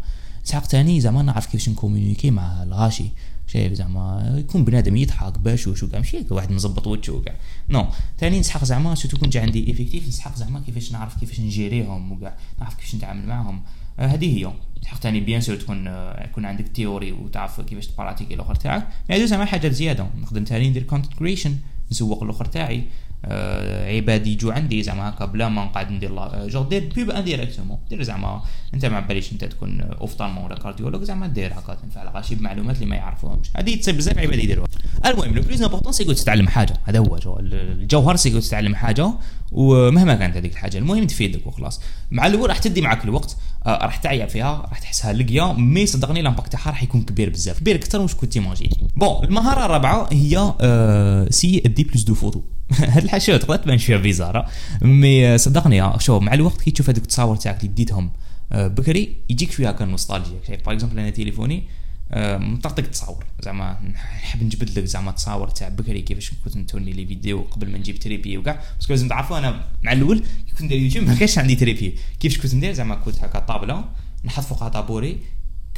[0.52, 3.04] نسحق ثاني زعما نعرف كيفاش نكومونيكي مع الغاشي.
[3.46, 7.34] شايف زعما يكون بنادم يضحك بشوش وكاع ماشي واحد مزبط وجهه وكاع.
[7.68, 7.86] non
[8.18, 12.34] ثاني نسحق زعما surtout كون جا عندي effectif نسحق زعما كيفاش نعرف كيفاش نجيريهم وكاع
[12.60, 13.62] نعرف كيفاش نتعامل معاهم.
[13.98, 14.52] آه هذه هي.
[14.82, 18.88] نسحق ثاني bien sûr تكون آه يكون عندك théorie وتعرف كيفاش تباراتيكي الآخر تاعك.
[19.10, 20.06] هادو زعما حاجات زيادة.
[20.22, 21.56] نخدم ثاني ندير content creation
[21.90, 22.84] نسوق الآخر تاعي.
[23.24, 28.02] آه عباد يجوا عندي زعما هكا بلا ما نقعد ندير جو دير pub indirectement دير
[28.02, 28.42] زعما
[28.74, 32.86] انت ما باليش انت تكون ophtalmo ولا cardiologue زعما دير هكا تنفع الغاشي بمعلومات اللي
[32.86, 33.46] ما يعرفوهمش.
[33.56, 34.68] هذه تصيب بزاف عباد يديروها.
[35.06, 36.74] المهم le plus important c'est que تتعلم حاجة.
[36.84, 37.38] هذا هو je.
[37.38, 39.12] الجوهر c'est que تتعلم حاجة
[39.52, 41.80] ومهما كانت هذيك الحاجة المهم تفيدك وخلاص.
[42.10, 46.22] مع الأول راح تدي معك الوقت آه راح تعيا فيها راح تحسها لقيا mais صدقني
[46.22, 47.58] l'impact تاعها راح يكون كبير بزاف.
[47.58, 48.88] كبير أكثر واش كنت ت imaginer.
[48.96, 53.96] bon المهارة الرابعة هي آه c'est des plus de photos هاد الحاجة تقدر تبان شوية
[53.96, 54.46] bizarre
[54.82, 58.10] mais صدقني شوف مع الوقت كي تشوف هذوك التصاور تاعك اللي ديتهم
[58.52, 60.38] آه، بكري يجيك شوية هكا نوستالجيا.
[60.46, 61.62] شايف par exemple أنا تليفوني
[62.12, 63.24] آه، مطرطق تصاور.
[63.42, 67.78] زعما نحب نجبد لك زعما تصاور تاع بكري كيفاش كنت نتوني les vidéos قبل ما
[67.78, 68.60] نجيب trépied وكاع.
[68.76, 71.94] parce que لازم تعرفوا أنا مع الأول كنت ندير يوتيوب ما كانش عندي trépied.
[72.20, 73.84] كيفاش كنت ندير؟ زعما كنت هكا table
[74.24, 75.18] نحط فوقها tabouret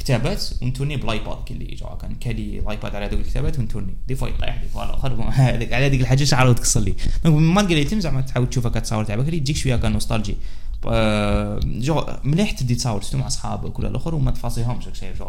[0.04, 3.94] كتابات ونتوني بال iPad كي اللي جا كان caler ال iPad على هذوك الكتابات ونتوني.
[4.08, 7.62] des fois يطيح des fois الآخر هذيك على هذيك الحاجة شعر تكسر لي donc ما
[7.62, 10.36] تقول زعما تعاود تشوفها كتصاور تاع بكري تجيك شوية ك nostalgie.
[10.86, 15.22] آه، je مليح تدي تصاور مع اصحابك ولا الأخر وما تفاصيهمش شايف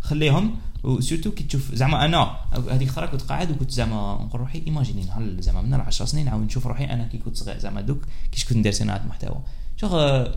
[0.00, 0.56] خليهم.
[0.84, 2.36] و surtout كي تشوف زعما أنا
[2.70, 6.44] هذيك الخطره كنت قاعد وكنت زعما نقول روحي imaginer هل زعما من 10 سنين نعاود
[6.44, 7.58] نشوف روحي أنا كي كنت صغير.
[7.58, 9.40] زعما دوك كيش كنت ندير صناعة محتوى.
[9.80, 9.92] شوف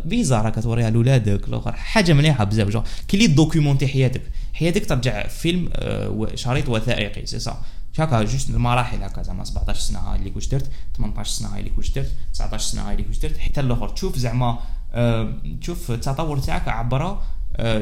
[0.06, 2.68] bizarre هكا توريها لولادك الآخر حاجة مليحة بزاف.
[2.68, 4.22] je كي لي documenter حياتك.
[4.54, 7.58] حياتك ترجع فيلم آه، شريط وثائقي c'est صح
[8.00, 10.70] هكا juste المراحل هكا زعما 17 سنة هاي اللي كنت درت.
[10.98, 12.12] 18 سنة هاي اللي كنت درت.
[12.34, 13.38] 19 سنة هاي اللي كنت درت.
[13.38, 14.60] حتى الأخر تشوف زعما
[14.94, 17.22] آه، تشوف التطور تاعك عبر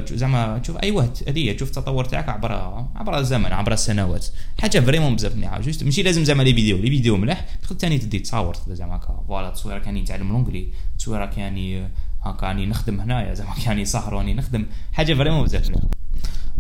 [0.05, 2.51] زعما تشوف أي واحد هذه تشوف التطور تاعك عبر
[2.95, 4.27] عبر الزمن عبر السنوات.
[4.59, 5.61] حاجة vraiment بزاف مليحة.
[5.61, 9.23] juste ماشي لازم زعما les vidéos les vidéos مليح تقدر ثاني تدي تصاور زعما هكا.
[9.27, 10.67] voilà تصويرة كاني نتعلم ال anglais
[10.99, 11.89] تصويرة كاني
[12.21, 14.65] هكا راني نخدم هنايا زعما كاني سهر راني نخدم.
[14.93, 15.87] حاجة vraiment بزاف مليحة.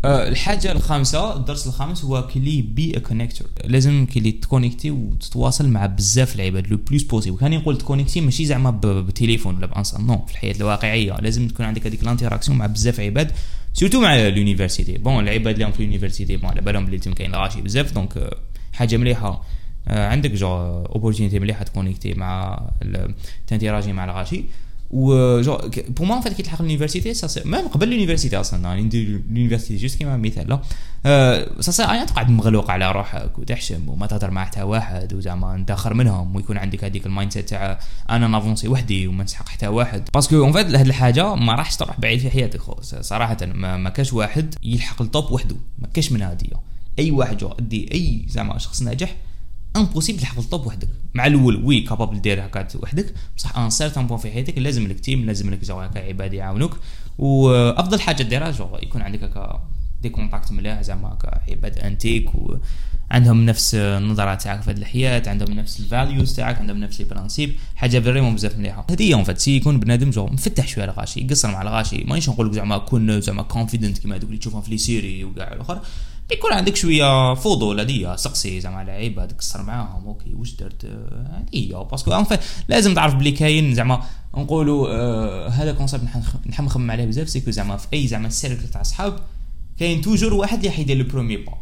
[0.05, 5.85] الحاجة الخامسة الدرس الخامس هو c'est l'être un connecteur لازم كلي ت connecter وتتواصل مع
[5.85, 7.37] بزاف العباد le plus possible.
[7.37, 10.07] كان نقول ت connecter ماشي زعما بتليفون ولا بأنسان.
[10.07, 13.31] non في الحياة الواقعية لازم تكون عندك هذيك ال interaction مع بزاف عباد
[13.73, 17.93] surtout مع l'université bon العباد اللي في l'université bon على بالهم بلي كاين غاشي بزاف
[17.93, 18.29] donc
[18.73, 19.43] حاجة مليحة.
[19.87, 22.61] عندك je opportunité مليحة ت connecter مع
[23.47, 24.43] ت interagir مع الغاشي.
[24.91, 25.41] و
[25.89, 29.97] pour moi فات كي تلحق l'université ça même قبل l'université أصلا راني ندير l'université juste
[29.97, 30.61] كيما مثال لا
[31.59, 35.87] سا سا ايا تقعد مغلوق على روحك وتحشم وما تهضر مع حتى واحد وزعما انت
[35.87, 40.09] منهم ويكون عندك هذيك ال mindset تاع أنا n avancer وحدي وما نسحق حتى واحد
[40.13, 43.89] parce que en fait هاد الحاجة ما راحش تروح بعيد في حياتك صراحة ما, ما
[43.89, 46.47] كاش واحد يلحق ال top وحده ما كاش من هذه
[46.99, 49.15] اي واحد je اي زعما شخص ناجح
[49.75, 50.87] impossible تلحق ال top وحدك.
[51.13, 53.13] مع الأول oui capable دير هكا وحدك.
[53.37, 56.79] بصح un certain point في حياتك لازم لك team لازم لك je هكا عباد يعاونوك.
[57.17, 59.67] وأفضل حاجة ديرها je يكون عندك هكا
[60.01, 65.51] des contacts مليح زعما هكا عباد انتيك وعندهم نفس النظرة تاعك في هذه الحياة عندهم
[65.51, 68.85] نفس ال values تاعك عندهم نفس ال principes حاجة vraiment بزاف مليحة.
[68.89, 72.03] هذه هي فات c'est يكون بنادم je مفتح شوية الغاشي يقصر مع الغاشي.
[72.03, 75.53] مانيش نقول لك زعما كون زعما confident كيما هذوك اللي تشوفهم في les séries وكاع
[75.53, 75.81] الآخر.
[76.33, 80.85] يكون عندك شوية فضول هذه سقسي زعما لعيبه تقصر معاهم okay واش درت؟
[81.31, 82.23] هذه parce que
[82.67, 84.03] لازم تعرف بلي كاين زعما
[84.37, 86.03] نقولوا آه هذا concept
[86.45, 89.19] نحب نخمم عليه بزاف c'est que زعما في أي زعما cercle تاع صحاب
[89.79, 91.53] كاين toujours واحد اللي حيدير le premier pas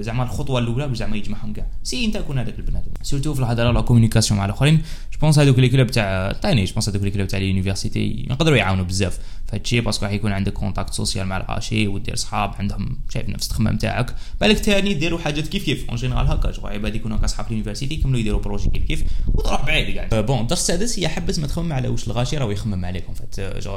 [0.00, 1.66] زعما الخطوة الأولى باش زعما يجمعهم كاع.
[1.82, 2.90] c'est أنت كون هذاك البنادم.
[3.02, 4.82] surtout في الهضره la communication مع الآخرين.
[5.12, 8.56] je pense هذوك les clubs تاع تاني je pense هذوك les clubs تاع l'université يقدروا
[8.56, 9.18] يعاونوا بزاف.
[9.46, 13.46] فهادشي parce que راح يكون عندك contact social مع الغاشي ودير صحاب عندهم شايف نفس
[13.46, 14.14] التخمام تاعك.
[14.40, 15.88] بالك ثاني ديروا حاجات كيف كيف.
[15.88, 19.04] en général هكا je عباد يكونوا هكا صحاب l'université يكملوا يديروا projet كيف كيف.
[19.34, 20.20] وتروح بعيد كاع.
[20.20, 23.76] bon الدرس السادس هي حبس ما تخمم على واش الغاشي راه يخمم عليكم فات je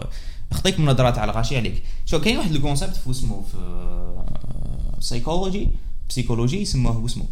[0.54, 1.84] خطيك من على الغاشي عليك.
[2.06, 3.58] شو كاين واحد ال concept في اسمه في
[5.02, 5.67] psychology
[6.10, 7.26] psychologie يسموه اسمه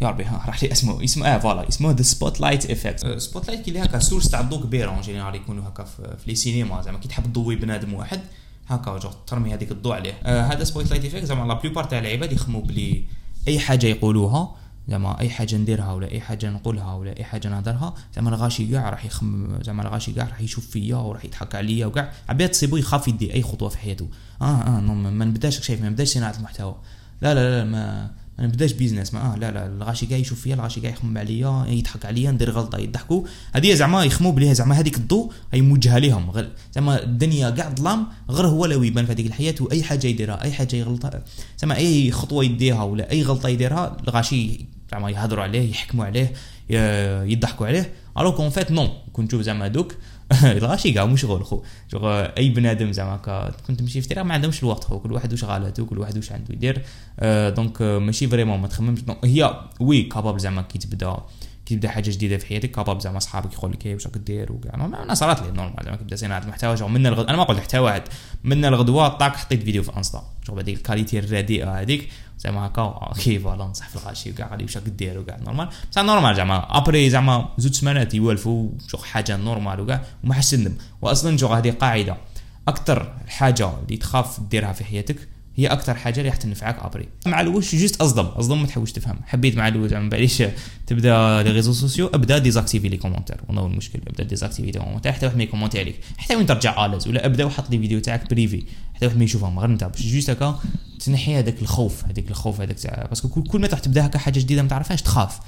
[0.00, 3.78] يا ربي ها راح لي اسمه اسمه آه voilà اسمه the spotlight effect spotlight كي
[3.78, 7.24] هكا source تاع الضوء كبيره en général يكونوا هكا في, les cinémas زعما كي تحب
[7.24, 8.20] تضوي بنادم واحد
[8.68, 12.60] هكا je ترمي هذيك الضوء عليه هذا spotlight effect زعما la plupart تاع العباد يخموا
[12.60, 13.04] بلي
[13.48, 14.56] اي حاجة يقولوها
[14.88, 18.90] زعما أي حاجة نديرها ولا أي حاجة نقولها ولا أي حاجة نهضرها زعما الغاشي كاع
[18.90, 22.12] راح يخم زعما الغاشي كاع راح يشوف فيا وراح يضحك عليا وكاع.
[22.28, 24.08] عباد تصيبو يخاف يدي أي خطوة في حياته.
[24.40, 26.74] آه آه ما نبداش شايف ما نبداش صناعة المحتوى.
[27.22, 30.54] لا لا لا ما ما نبداش business ما آه لا لا الغاشي كاع يشوف فيا
[30.54, 33.24] الغاشي كاع يخمم عليا يضحك عليا ندير غلطة يضحكوا.
[33.52, 38.06] هذه زعما يخموا بليها زعما هذيك الضوء هي موجهة لهم غير زعما الدنيا كاع ظلام
[38.30, 41.24] غير هو لو يبان في هذيك الحياة وأي حاجة يديرها أي حاجة يغلطها
[41.58, 46.32] زعما أي خطوة يديها ولا أي غلطة يديرها الغاشي زعما يهضروا عليه يحكموا عليه
[47.32, 47.92] يضحكوا عليه.
[48.18, 49.94] الوغ كون فيت نو كنت تشوف زعما دوك
[50.44, 51.62] الغاشي كاع مو شغل خو.
[52.38, 53.16] أي بنادم زعما
[53.66, 54.98] كنت تمشي في ما عندهمش الوقت خو.
[54.98, 56.82] كل واحد واش غالاتو كل واحد واش عنده يدير.
[57.20, 59.00] آه دونك ماشي فريمون ما تخممش.
[59.24, 61.16] هي وي كابابل زعما كي تبدا.
[61.66, 64.74] تبدا حاجة جديدة في حياتك كاباب زعما صحابك يقول لك واش راك دير؟ وكاع.
[64.74, 68.02] أنا صارت لي نورمال زعما كيبدا صناعه المحتوى من الغد أنا ما قلت حتى واحد
[68.44, 72.08] من الغدوة طاك حطيت فيديو في انستا شغل هذيك الكاليتي الرديئة هذيك.
[72.38, 76.02] زعما هكا كيف فوالا نصح في الغاشي وكاع غادي واش راك دير وكاع نورمال بصح
[76.02, 76.76] نورمال زعما.
[76.78, 80.74] ابري زعما زوج سمانات يوالفوا شغل حاجة نورمال وكاع وما حش تندم.
[81.02, 82.16] واصلا شغل هذه قاعدة.
[82.68, 87.08] أكثر حاجة اللي تخاف ديرها في حياتك هي أكثر حاجة اللي راح تنفعك أبري.
[87.26, 88.24] مع الوش جوست أصدم.
[88.24, 89.16] أصدم ما تحوش تفهم.
[89.26, 90.42] حبيت مع الوش زعما بعديش
[90.86, 95.26] تبدا لي ريزو سوسيو أبدا ديزاكتيفي لي كومونتير والله المشكل أبدا ديزاكتيفي لي كومونتير حتى
[95.26, 96.00] واحد ما يكومونتي عليك.
[96.18, 98.62] حتى وين ترجع الز ولا أبدا وحط لي فيديو تاعك بريفي
[98.94, 100.60] حتى واحد ما يشوفهم غير انت باش juste هكا
[101.00, 103.06] تنحي هذاك الخوف هذاك الخوف هذاك تاع.
[103.08, 105.40] parce que كل ما تروح تبدا هكا حاجة جديدة ما تعرفهاش تخاف.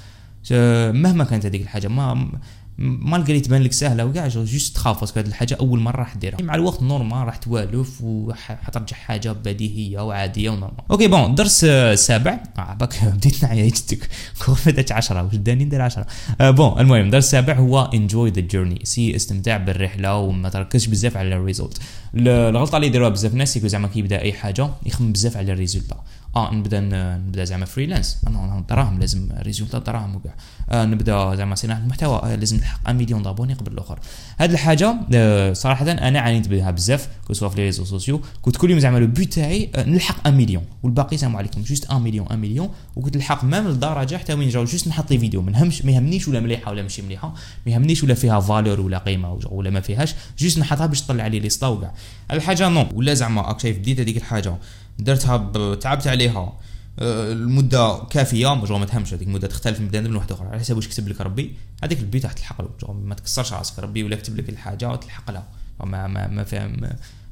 [0.51, 2.31] مهما كانت هذيك الحاجة ما
[2.77, 6.41] malgré تبان لك سهلة وكاع juste تخاف parce que هذه الحاجة أول مرة راح ديرها.
[6.41, 10.81] مع الوقت normal راح توالف وحترجع حاجة بديهية وعادية و normal.
[10.91, 14.09] OK bon الدرس السابع آه باك بديت نعيا جدك
[14.65, 16.05] بدأت 10 واش داني؟ ندير 10
[16.41, 21.17] آه bon المهم الدرس السابع هو enjoy the journey c'est استمتع بالرحلة وما تركزش بزاف
[21.17, 21.77] على ال résultat
[22.15, 26.03] الغلطة اللي يديروها بزاف يقول زعما كي يبدأ أي حاجة يخمم بزاف على ال résultat.
[26.35, 26.79] آه نبدا
[27.17, 30.35] نبدا زعما freelance أنا دراهم لازم résultat دراهم وكاع.
[30.69, 32.19] آه نبدا زعما صناعة المحتوى.
[32.23, 33.99] آه لازم نلحق 1 مليون d'abonnés قبل الأخر.
[34.39, 38.69] هاد الحاجة آه صراحة أنا عانيت بها بزاف que في les réseaux sociaux كنت كل
[38.69, 40.63] يوم زعما le but تاعي آه نلحق 1 مليون.
[40.83, 42.69] والباقي السلام عليكم juste 1 مليون 1 مليون.
[42.95, 44.63] وكنت نلحق même لدرجه حتى وين جاو.
[44.63, 45.41] juste نحط les vidéos.
[45.41, 47.33] ما نهمش ما يهمنيش ولا مليحة ولا ماشي مليحة.
[47.65, 50.15] ما يهمنيش ولا فيها فالور ولا قيمة ولا ما فيهاش.
[50.39, 51.93] جوست نحطها باش تطلع لي لي ستا وكاع
[52.31, 54.55] الحاجة نو ولا زعما راك شايف بديت هذيك الحاجة.
[54.99, 56.59] درتها تعبت عليها.
[56.99, 60.87] المدة كافية جو ما تهمش هذيك المدة تختلف من بنادم لواحد اخر على حسب واش
[60.87, 61.55] كتب لك ربي.
[61.83, 65.47] هذيك البيت راح تلحق ما تكسرش راسك ربي ولا كتب لك الحاجة وتلحق لها.
[65.83, 66.67] ما ما ما فيها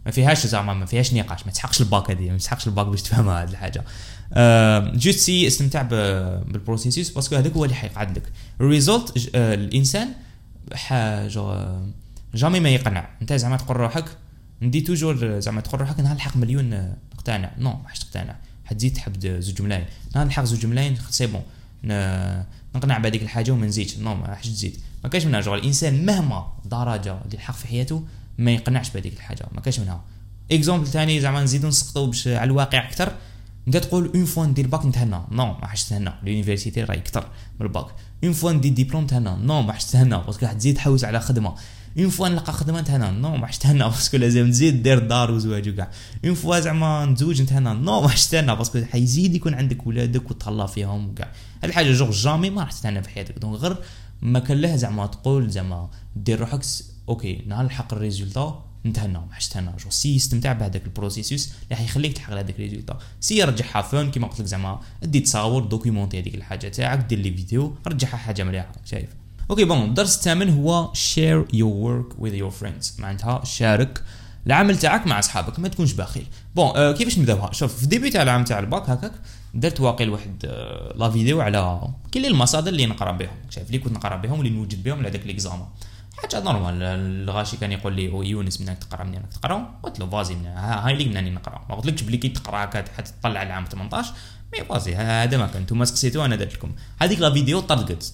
[0.05, 1.45] ما فيهاش زعما ما فيهاش نقاش.
[1.45, 3.83] ما تسحقش الباك هذه ما تسحقش الباك باش تفهمها هذه الحاجة.
[4.33, 8.23] أه جوست سي استمتع بالبروسيسوس باسكو هذاك هو اللي حيقعد لك.
[8.61, 10.07] ال résultat أه الإنسان
[10.73, 11.79] حاجة
[12.35, 13.09] jamais ما يقنع.
[13.21, 14.05] أنت زعما تقول روحك
[14.61, 18.35] ندي toujours زعما تقول روحك نلحق مليون نقتنع non ما حش تقتنع
[18.65, 19.85] حتزيد تحب زوج ملايين.
[20.15, 21.41] نلحق زوج ملايين c'est bon
[22.75, 23.97] نقنع بهذيك الحاجة وما نزيدش.
[23.97, 24.77] non ما راحش تزيد.
[25.03, 25.59] ما كاينش منها شغل.
[25.59, 28.05] الإنسان مهما درجة اللي لحق في حياته
[28.37, 29.47] ما يقنعش بهذيك الحاجة.
[29.51, 30.03] ما كاينش منها.
[30.51, 33.11] exemple ثاني زعما نزيدو نسقطو باش على الواقع أكثر.
[33.67, 35.21] انت تقول une fois ندير باك نتهنى.
[35.31, 36.13] non ما حش تهنى.
[36.23, 37.27] l'université راهي أكثر
[37.59, 37.85] من ال bac.
[38.23, 40.17] une fois ندير ديبلوم تهنى non ما حش تهنى.
[40.17, 41.55] parce que تزيد تحوس على خدمة.
[41.99, 45.31] une fois نلقى خدمه نتهنى non ما حش تهنى parce que لازم تزيد دير دار
[45.31, 45.91] وزواج وكاع
[46.25, 50.31] une fois زعما نتزوج نتهنى non ما حش تهنى parce que حيزيد يكون عندك ولادك
[50.31, 51.31] وتهلا فيهم وكاع
[51.63, 53.77] هاد الحاجة جوغ jamais ما راح تتهنى في حياتك donc غير
[54.21, 56.61] ما كان له زعما تقول زعما دير روحك
[57.09, 61.53] OK نهار نلحق ال résultat نتهنى ما حش تهنى جو c'est يستمتع بهذاك ال processus
[61.63, 65.63] اللي حيخليك تحقق هذاك ال résultat c'est يرجعها fun كيما قلت لك زعما دي تصاور
[65.63, 69.09] documenter هذيك الحاجة تاعك دير les vidéos رجعها حاجة مليحه شايف
[69.49, 72.99] OK bon الدرس الثامن هو share your work with your friends.
[72.99, 74.03] معناتها شارك
[74.47, 76.27] العمل تاعك مع أصحابك ما تكونش بخيل.
[76.55, 79.11] bon آه كيفاش نبداوها شوف في début تاع العام تاع الباك هكاك
[79.53, 83.35] درت واقيل واحد آه la vidéo على كاين المصادر اللي نقرأ بهم.
[83.49, 85.67] شايف اللي كنت نقرأ بهم واللي نوجد بهم لهذاك les examens
[86.17, 90.45] حاجة normal الغاشي كان يقول لي يونس منك تقرأ منين تقرأ؟ قلت له vas-y من
[90.45, 91.65] هاي اللي مناني نقرأ.
[91.69, 94.13] ما قلتلكش بلي كي تقرأ حتى تطلع العام 18
[94.53, 95.61] مي فازي هذا ما كان.
[95.61, 98.13] نتوما سقسيتو أنا درت لكم هذيك لا فيديو طلقت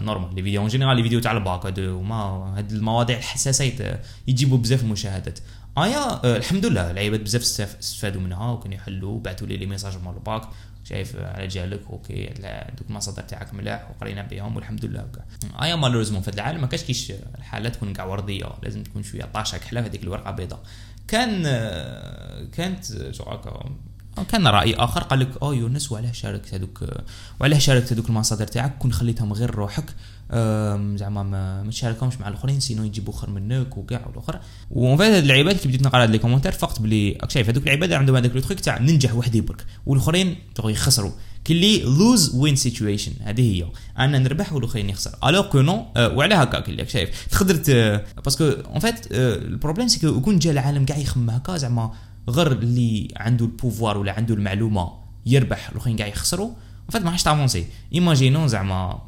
[0.00, 2.14] نورمال لي فيديو اون جينيرال لي فيديو تاع الباك وما
[2.58, 5.38] هاد المواضيع الحساسه يجيبوا بزاف المشاهدات
[5.78, 10.48] ايا الحمد لله العيبات بزاف استفادوا منها وكانوا يحلوا بعثوا لي لي ميساج مال الباك
[10.84, 12.26] شايف على جالك أوكي
[12.78, 15.24] دوك المصادر تاعك ملاح وقرينا بهم والحمد لله وكاع
[15.62, 19.58] ايا مالوريزمون في العالم ما كاش كيش الحاله تكون كاع ورديه لازم تكون شوية طاشة
[19.58, 20.60] كحله في هذيك الورقه بيضاء
[21.08, 21.42] كان
[22.52, 23.24] كانت شو
[24.22, 26.84] كان رأي آخر قال لك أو يونس وعلاه شاركت هذوك
[27.40, 29.94] وعلاه شاركت هذوك المصادر تاعك كون خليتهم غير روحك.
[30.96, 34.40] زعما ما تشاركهمش مع الآخرين سينو يجيبوا خير منك وكاع والآخر.
[34.70, 37.92] ومن بعد هاد اللعيبات كي بديت نقرا هاد لي كومونتير فقت بلي شايف هذوك اللعيبات
[37.92, 41.10] عندهم هذاك لو تخيك تاع ننجح وحدي برك والآخرين يخسروا
[41.44, 43.66] كي لوز وين سيتويشن هذه هي.
[43.98, 45.10] أنا نربح والآخرين يخسر.
[45.24, 47.26] الوغ كو نو وعلى هكا كي شايف.
[47.30, 51.92] تقدر باسكو اون فيت البروبليم سي كو يكون جا العالم كاع يخمم هكا زعما
[52.28, 54.92] غير اللي عنده ال pouvoir ولا عنده المعلومة
[55.26, 56.50] يربح الاخرين كاع يخسروا
[56.88, 59.02] فات ما حاش t'avancer imaginons زعما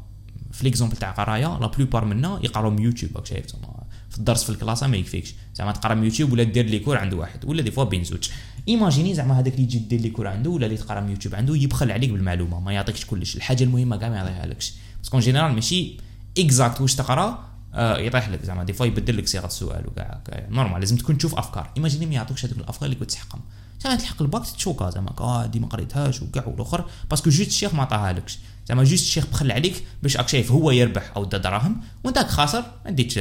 [0.51, 3.79] في l'exemple تاع قرايه la plupart منا يقراو من يوتيوب راك شايف زعما
[4.09, 5.33] في الدرس في ال classe ما يكفيكش.
[5.55, 8.29] زعما تقرا من يوتيوب ولا دير les cours عند واحد ولا des fois بين زوج.
[8.67, 11.55] imaginer زعما هذاك اللي يجي دير les cours عنده ولا اللي تقرا من يوتيوب عنده
[11.55, 13.35] يبخل عليك بالمعلومة ما يعطيكش كلش.
[13.35, 15.97] الحاجة المهمة كاع ما يعطيها لكش parce que général ماشي
[16.37, 18.63] exact واش تقرا آه يطيح لك زعما.
[18.63, 20.21] des fois يبدل لك صيغه السؤال وكاع.
[20.49, 21.71] normal لازم تكون تشوف أفكار.
[21.77, 23.41] imaginer ما يعطوكش هذوك الافكار اللي كنت تحقهم
[23.83, 25.13] زعما تلحق الباك تشوكا زعما.
[25.19, 26.85] آه دي ما قريتهاش وكاع والأخر.
[27.09, 28.23] parce que juste الشيخ ما عطاها
[28.69, 31.81] زعما juste الشيخ بخل عليك باش راك شايف هو يربح أو دا دراهم.
[32.03, 33.17] وأنت خاسر ما ديتش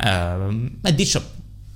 [0.00, 1.18] آه ما ديتش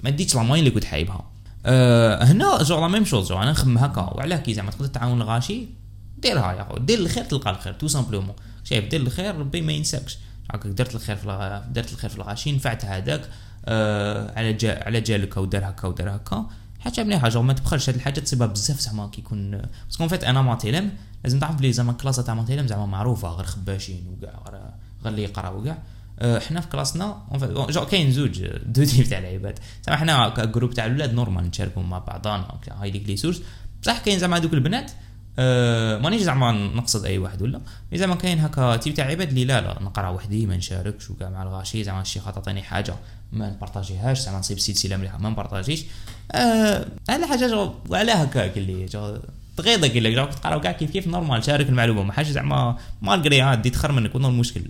[0.03, 1.31] ما ديتش لا اللي كنت حايبها.
[1.67, 4.01] آه هنا جو la même chose أنا نخمم هكا.
[4.01, 5.67] وعلاه كي زعما تقدر تعاون الغاشي
[6.19, 7.73] ديرها يا خو دير الخير تلقى الخير.
[7.73, 8.35] tout simplement
[8.65, 10.19] شايف دير الخير ربي ما ينساكش.
[10.53, 13.29] هاك درت الخير في درت الخير في الغاشي نفعت هذاك
[13.65, 16.47] آه على جا على جالك ودار هكا ودار هكا.
[16.81, 20.91] حاجة مليحه جو ما تبخلش هاد الحاجة تصيبها بزاف زعما كيكون باسكو فيت أنا ماتيلم
[21.25, 24.43] لازم تعرف بلي زعما كلاسة تاع ماتيلم زعما معروفة غير خباشين وكاع
[25.03, 25.79] غير اللي يقرا وكاع.
[26.19, 27.23] أه، حنا في كلاسنا
[27.71, 29.59] جو كاين زوج دو تيب تاع العباد.
[29.87, 33.43] زعما حنا كجروب تاع الاولاد نورمال نتشاركوا مع بعضنا هاي ليك لي سورس
[33.83, 34.91] بصح كاين زعما هذوك البنات
[35.39, 37.61] أه مانيش زعما نقصد أي واحد ولا؟
[37.95, 41.43] زعما كاين هكا type تاع عباد اللي لا لا نقرأ وحدي ما نشاركش وكاع مع
[41.43, 42.95] الغاشي زعما الشيخ تعطيني حاجة
[43.33, 45.85] ما نبارطاجيهاش زعما نصيب سلسلة مليحة ما نبارطاجيش.
[46.33, 48.87] أه على حاجة وعلى هكاك اللي
[49.57, 53.93] تغيضك الا تقراو كاع كيف كيف normal شارك المعلومة ما حاجة زعما malgré عاد تخر
[53.93, 54.63] منك وين المشكل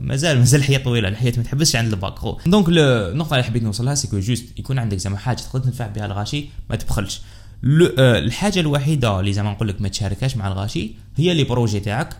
[0.00, 2.38] مازال مازال الحياة طويلة الحياة ما تحبسش عند الباك خو.
[2.46, 6.06] donc النقطه اللي حبيت نوصلها c'est que juste يكون عندك زعما حاجة تقدر تنفع بها
[6.06, 7.20] الغاشي ما تبخلش.
[7.64, 12.16] الحاجة الوحيدة اللي زعما نقول لك ما تشاركهاش مع الغاشي هي les projets تاعك.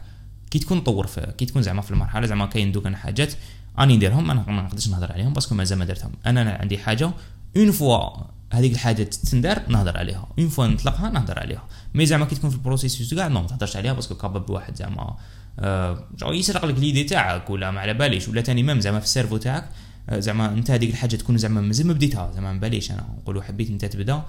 [0.50, 3.32] كي تكون طور في كي تكون زعما في المرحلة زعما كاين دوك حاجات
[3.78, 6.12] راني نديرهم أنا ما نقدرش نهضر عليهم parce que مازال ما درتهم.
[6.26, 7.10] أنا عندي حاجة
[7.56, 8.10] une fois
[8.52, 10.28] هذيك الحاجة تندار نهضر عليها.
[10.38, 11.64] une fois نطلقها نهضر عليها.
[11.94, 14.76] mais زعما كي تكون في ال processus كاع ما تهضرش عليها parce que capable واحد
[14.76, 15.16] زعما
[15.60, 19.08] آه يسرق لك l'idée تاعك ولا ما على باليش ولا تاني même زعما في ال
[19.08, 19.68] cerveau تاعك.
[20.08, 22.32] آه زعما أنت هذيك الحاجة تكون زعما مازال ما بديتها.
[22.34, 23.06] زعما ما باليش أنا.
[23.22, 24.22] نقولوا حبيت أنت تبدا.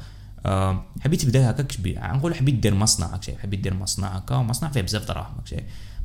[1.01, 5.07] حبيت تبدا هكاك نقول حبيت دير مصنع هكا حبيت دير مصنع هكا مصنع فيه بزاف
[5.07, 5.35] دراهم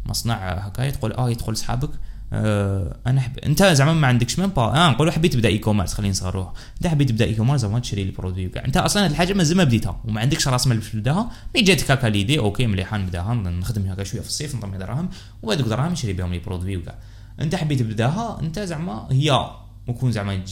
[0.06, 1.90] مصنع هكا تقول آه يدخل صحابك.
[2.32, 3.38] آه أنا حب...
[3.38, 7.08] أنت زعما ما عندكش même pas آه نقولوا حبيت تبدا e-commerce خلينا نصغروها أنت حبيت
[7.08, 10.20] تبدا e-commerce زعما تشري ال produit وكاع أنت أصلا هاد الحاجة مازال ما بديتها وما
[10.20, 14.20] عندكش راس مال باش تبداها mais جاتك هكا l'idée okay مليحة نبداها نخدم هكا شوية
[14.20, 15.08] في الصيف نضم دراهم
[15.42, 16.94] وهذوك دراهم نشري بهم les produits وكاع
[17.40, 19.50] أنت حبيت تبداها أنت زعما هي
[19.86, 20.44] وكون زعما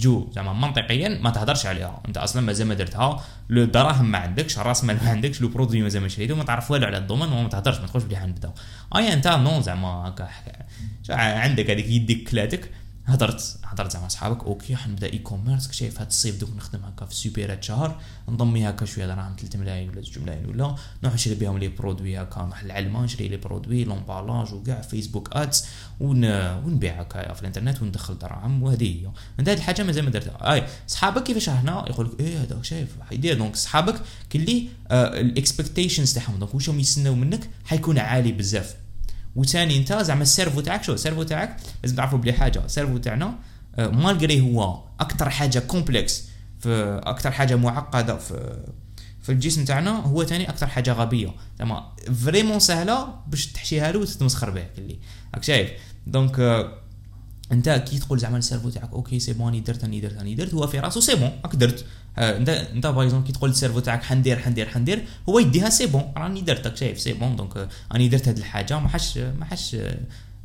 [0.00, 2.02] جو زعما منطقيا ما تهدرش عليها.
[2.08, 3.24] أنت أصلا مازال ما درتها.
[3.50, 6.86] الدراهم ما عندكش راس مال ما عندكش le produit مازال ما شريته ما تعرف والو
[6.86, 8.52] على الضمان وما تهدرش ما تقولش بلي حنبدا
[8.96, 10.28] اي أنت non زعما هكا
[11.10, 12.70] عندك هذيك يديك كلاتك.
[13.06, 14.44] هضرت هضرت مع صحابك.
[14.44, 19.06] okay حنبدأ e-commerce شايف هاد الصيف دوك نخدم هكا في supérette شهر نضمي هكا شوية
[19.06, 20.76] دراهم 3 ملايين ولا 2 ملايين ولا.
[21.02, 22.42] نروح نشري بهم les produits هكا.
[22.42, 25.64] نروح للعلمة نشري les produits l'emballage وكاع Facebook Ads
[26.00, 26.24] ون...
[26.64, 28.62] ونبيع هكا في الإنترنت وندخل دراهم.
[28.62, 29.10] وهذه هي.
[29.40, 30.52] انت هذه الحاجة مازال ما درتها.
[30.52, 35.27] أي صحابك كيفاش هنا يقول لك إيه هذا شايف حيدير donc صحابك كلي آه ال
[35.27, 36.38] expectations تاعهم.
[36.38, 38.81] donc واش يستناو منك؟ حيكون عالي بزاف.
[39.36, 42.64] وثاني انت زعما ال cerveau تاعك شو؟ ال cerveau تاعك لازم تعرفوا بلي حاجة.
[42.64, 43.34] ال cerveau تاعنا
[43.78, 46.22] آه، malgré هو أكثر حاجة complexe
[46.60, 48.64] في أكثر حاجة معقدة في
[49.22, 51.34] في الجسم تاعنا هو ثاني أكثر حاجة غبية.
[51.58, 51.92] زعما
[52.24, 54.98] vraiment سهلة باش تحشيها له وتتمسخر به كلي.
[55.34, 55.70] راك شايف؟
[56.06, 56.78] donc آه،
[57.52, 60.54] انت كي تقول زعما ال cerveau تاعك okay c'est bon درت راني درت راني درت
[60.54, 61.80] هو في راسو c'est bon راك درت.
[61.80, 61.84] آه،
[62.18, 66.12] انت انت par كي تقول ال cerveau تاعك حندير حندير حندير هو يديها c'est bon
[66.16, 69.76] راني درت راك شايف c'est bon donc راني درت هاد الحاجة ما حش ما حش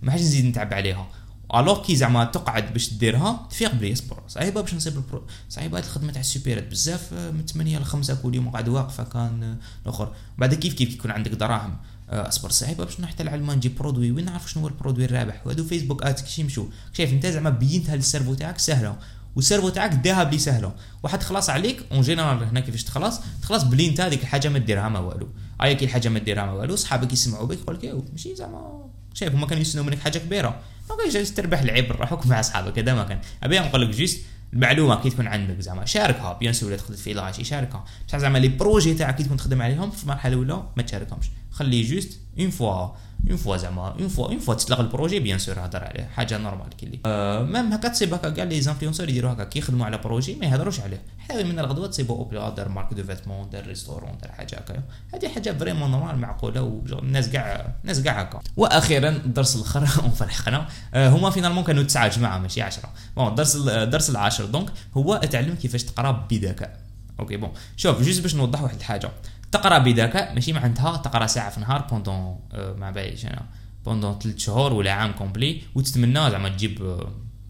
[0.01, 1.07] ما حش نزيد نتعب عليها.
[1.55, 6.11] alors كي زعما تقعد باش ديرها تفيق بلي اصبر صعيبة باش نصيب البرو صعيبة الخدمة
[6.11, 6.67] تاع ال supérette.
[6.67, 11.11] بزاف من 8 ل 5 كل يوم قاعد واقفة كان الآخر بعد كيف كيف يكون
[11.11, 11.77] عندك دراهم؟
[12.09, 14.11] آه، اصبر صعيبة باش نروح العلمة نجيب produit.
[14.11, 17.49] وين نعرف شنو هو ال produit الرابح؟ وهادو Facebook Ads كيش يمشوا شايف انت زعما
[17.49, 18.95] بينتها لل cerveau تاعك سهلة.
[19.37, 20.73] وال cerveau تاعك داها بلي سهلة.
[21.03, 24.89] واحد خلاص عليك en général هنا كيفاش تخلص؟ تخلص بلي انت هذيك الحاجة ما ديرها
[24.89, 25.29] ما والو.
[25.61, 29.33] ايا كي الحاجة ما ديرها ما والو صحابك يسمعوا بك يقول لك ماشي زعما شايف
[29.33, 30.59] هما كانوا يستنوا منك حاجة كبيرة.
[30.89, 33.19] ما كاينش تربح العيب روحك مع اصحابك هذا ما كان.
[33.43, 34.19] أبي نقول لك juste
[34.53, 37.85] المعلومة كي تكون عندك زعما شاركها bien sûr تخدم في لاشي شاركها.
[38.07, 41.25] بصح زعما les projets تاعك كي تكون تخدم عليهم في المرحلة الأولى ما تشاركهمش.
[41.51, 42.87] خليه juste une fois
[43.27, 46.03] une fois زعما une fois une fois تطلق ال projet bien sûr هضر عليه.
[46.15, 47.43] حاجة normal كيلي أه.
[47.43, 50.79] même هكا تصيب هكا كاع les influenceurs يديروا هكا كي يخدموا على projet ما يهضروش
[50.79, 51.01] عليه.
[51.19, 54.83] حتى من الغدوة تصيبوا hop là دار marque de vêtements دار restaurant دار حاجة هكا.
[55.13, 58.39] هذه حاجة vraiment normal معقولة والناس كاع الناس كاع هكا.
[58.57, 59.85] وأخيرا الدرس الآخر
[60.19, 64.45] فرحقنا أه هما finalement كانوا تسعة جماعة ماشي 10 bon الدرس الدرس العاشر.
[64.45, 66.77] donc هو اتعلم كيفاش تقرا بذكاء
[67.19, 69.11] okay bon شوف juste باش نوضح واحد الحاجة.
[69.51, 73.45] تقرأ بذكاء ماشي معناتها تقرأ ساعة في النهار pendant ما باليش أنا
[73.85, 75.61] pendant ثلاث شهور ولا عام complet.
[75.75, 76.97] وتتمنى زعما تجيب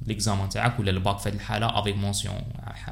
[0.07, 2.35] l'examen تاعك ولا الباك في هذه الحالة avec mention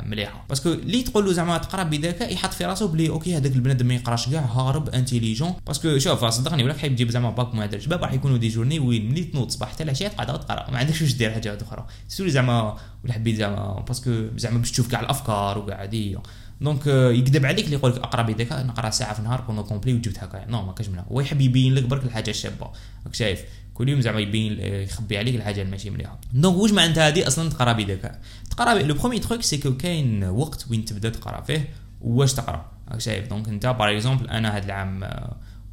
[0.03, 0.45] مليحة.
[0.49, 3.85] parce que اللي تقول له زعما تقرأ بذكاء يحط في راسه بلي okay هذاك البنادم
[3.85, 7.81] ما يقراش كاع هارب intelligent parce que شوف صدقني ولا حيب تجيب زعما باك معدل
[7.81, 10.71] شباب راح يكونوا des journées وين؟ ملي تنوض صباح حتى العشيه تقعد تقرأ.
[10.71, 11.85] ما عندكش واش دير حاجات أخرى.
[12.07, 16.21] surtout زعما ولا حبيت زعما parce que زعما باش تشوف كاع الأفكار وكاع هذه.
[16.61, 20.19] donc يكذب عليك اللي يقول لك اقرا بذكاء نقرأ ساعة في النهار pendant complet وجبت
[20.19, 20.45] هكا.
[20.45, 21.05] non ما كاش منها.
[21.11, 22.71] هو يحب يبين لك برك الحاجة الشابة.
[23.05, 23.41] راك شايف
[23.73, 26.19] كل يوم زعما يبين يخبي عليك الحاجة ماشي مليحة.
[26.33, 30.85] donc واش معناتها هذه أصلا تقرأ بذكاء تقرأ le premier truc c'est كاين وقت وين
[30.85, 31.69] تبدأ تقرأ فيه
[32.01, 33.29] واش تقرأ؟ شايف.
[33.29, 35.09] donc أنت par exemple أنا هذا العام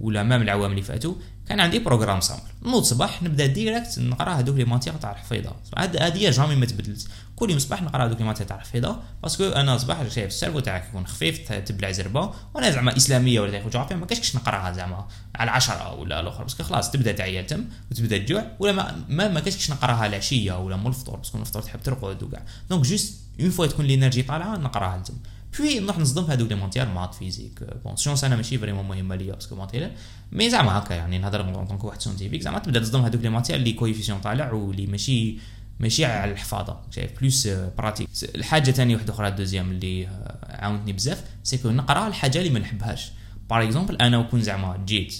[0.03, 1.14] ولا même العوام اللي فاتوا
[1.48, 5.57] كان عندي programme simple نوض صباح نبدا direct نقرا هذوك les matières تاع الحفيظة.
[5.78, 9.44] هذه jamais ما تبدلت كل يوم صباح نقرا هذوك les matières تاع الحفيظة parce que
[9.44, 13.68] أنا صباح شايف ال cerveau تاعك يكون خفيف تبلع زربة وأنا زعما إسلامية ولا تاريخ
[13.68, 16.42] جغرافيا ما كاش نقراها زعما على عشرة ولا الأخر.
[16.42, 18.72] parce que خلاص تبدأ تعيا تم وتبدأ تجوع ولا
[19.09, 22.42] ما ما, كاش نقراها العشية ولا مول الفطور parce que الفطور تحب ترقد وكاع.
[22.70, 25.14] donc juste une fois تكون l'énergie طالعة نقراها تم
[25.58, 29.14] puis نروح نصدم في هذوك les matières maths physique bon sciences أنا ماشي vraiment مهمه
[29.14, 29.92] ليا parce que ماتيريال
[30.32, 33.28] mais زعما هكا يعني نهضر en tant que واحد scientifique زعما تبدا تصدم هذوك les
[33.28, 35.38] matières اللي coefficient طالع واللي ماشي
[35.80, 40.09] ماشي على الحفاظه شايف plus pratique الحاجة ثانية واحدة أخرى deuxième اللي
[40.48, 43.12] عاونتني بزاف c'est que نقرا الحاجة اللي ما نحبهاش
[43.50, 45.14] par exemple أنا وكون زعما جيت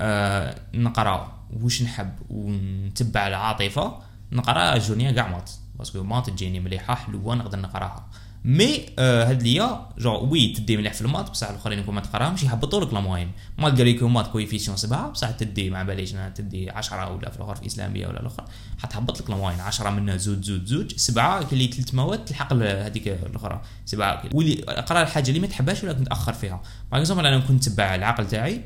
[0.00, 3.98] آه نقرا واش نحب ونتبع العاطفه
[4.32, 8.10] نقرا journée كاع maths parce que maths تجيني مليحه حلوة نقدر نقراها
[8.44, 12.00] mais آه هاد ليا جون وي تدي مليح في ال maths بصح الأخرين يكون ما
[12.00, 16.70] تقراهمش يهبطوا لك la moyenne malgré que maths coefficient سبعة بصح تدي ما باليش تدي
[16.70, 18.44] 10 ولا في الأخر في إسلامية ولا الأخر
[18.78, 23.08] حتهبط لك la moyenne 10 منها زود زود زوج سبعة اللي ثلاث مواد تلحق هذيك
[23.08, 26.62] الأخرى سبعة واللي أقرأ الحاجة اللي ما تحبهاش ولا متاخر فيها.
[26.92, 28.60] par exemple أنا كنت نتبع العقل تاعي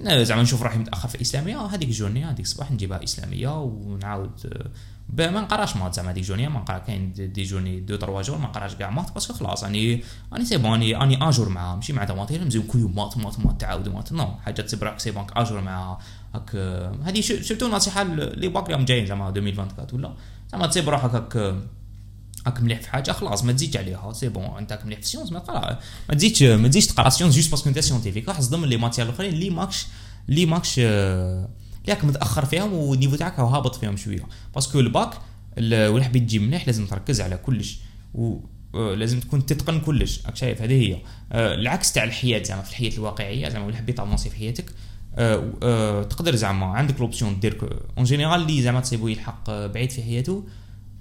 [0.00, 4.62] زعما نشوف روحي متأخر في الاسلاميه هذيك journée هذيك الصباح نجيبها إسلامية ونعاود
[5.12, 8.48] ما نقراش maths زعما ديك journée ما نقرا كاين des journées deux trois jours ما
[8.48, 11.92] نقراش كاع maths parce que خلاص راني راني c'est bon راني à jour معاها ماشي
[11.92, 15.00] مع deux matières نزيد كل يوم maths maths maths تعاود maths non حاجة تسيب راك
[15.00, 15.98] c'est bon à jour معاها
[16.34, 16.56] هاك
[17.04, 20.14] هذه surtout نصيحه لي باك اللي جايين زعما 2024 ولا
[20.52, 21.36] زعما تسيب روحك هاك
[22.46, 25.32] راك مليح في حاجة خلاص ما تزيدش عليها c'est bon انت مليح في ال sciences
[25.32, 28.64] ما تقرا ما تزيدش ما تزيدش تقرا sciences juste parce que انت scientifique راح تصدم
[28.64, 29.86] les matières الاخرين اللي ماكش
[30.28, 30.80] اللي ماكش
[31.88, 34.22] ياك متأخر فيهم وال niveau تاعك هابط فيهم شوية.
[34.54, 35.10] parce que ال bac
[35.58, 37.78] ولا حبيت تجي مليح لازم تركز على كلش.
[38.14, 38.38] و
[38.72, 40.26] لازم تكون تتقن كلش.
[40.26, 40.98] راك شايف؟ هذه هي.
[41.32, 44.64] العكس تاع الحياة زعما في الحياة الواقعية زعما ولا حبيت تافونسي في حياتك.
[45.14, 50.44] أه تقدر زعما عندك l'option دير en général اللي زعما تصيبو يلحق بعيد في حياته.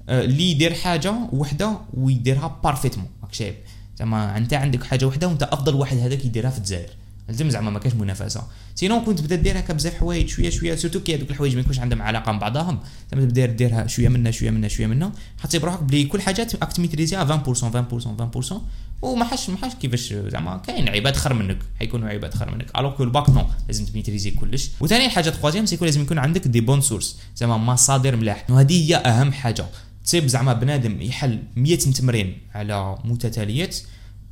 [0.09, 3.55] اللي يدير حاجة وحدة ويديرها parfaitement راك شايف؟
[3.97, 6.89] زعما أنت عندك حاجة وحدة وأنت أفضل واحد هذاك يديرها في الجزائر.
[7.27, 8.43] لازم زعما ما كاش منافسة.
[8.75, 11.79] sinon كنت تبدا دير هكا بزاف حوايج شوية شوية surtout كي هذوك الحوايج ما يكونش
[11.79, 12.79] عندهم علاقة ببعضهم
[13.11, 16.73] زعما تبدا ديرها شوية منا شوية منا شوية منا حتصيب روحك بلي كل حاجة راك
[16.73, 18.53] تميتريزيها 20% 20% 20%
[19.01, 22.77] وما حاش ما حاش كيفاش زعما كاين عباد خير منك حيكونوا عباد خير منك.
[22.77, 24.69] alors que ال bac non لازم تميتريزي كلش.
[24.79, 28.45] وثاني حاجة troisièmement c'est que لازم يكون عندك des bonnes sources زعما مصادر ملاح.
[28.49, 29.65] وهذه هي أهم حاجة.
[30.05, 33.77] تصيب زعما بنادم يحل 100 تمرين على متتاليات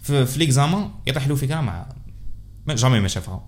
[0.02, 1.86] في, في l'examen يطيح له فكرة mais
[2.76, 3.46] jamais ما شافها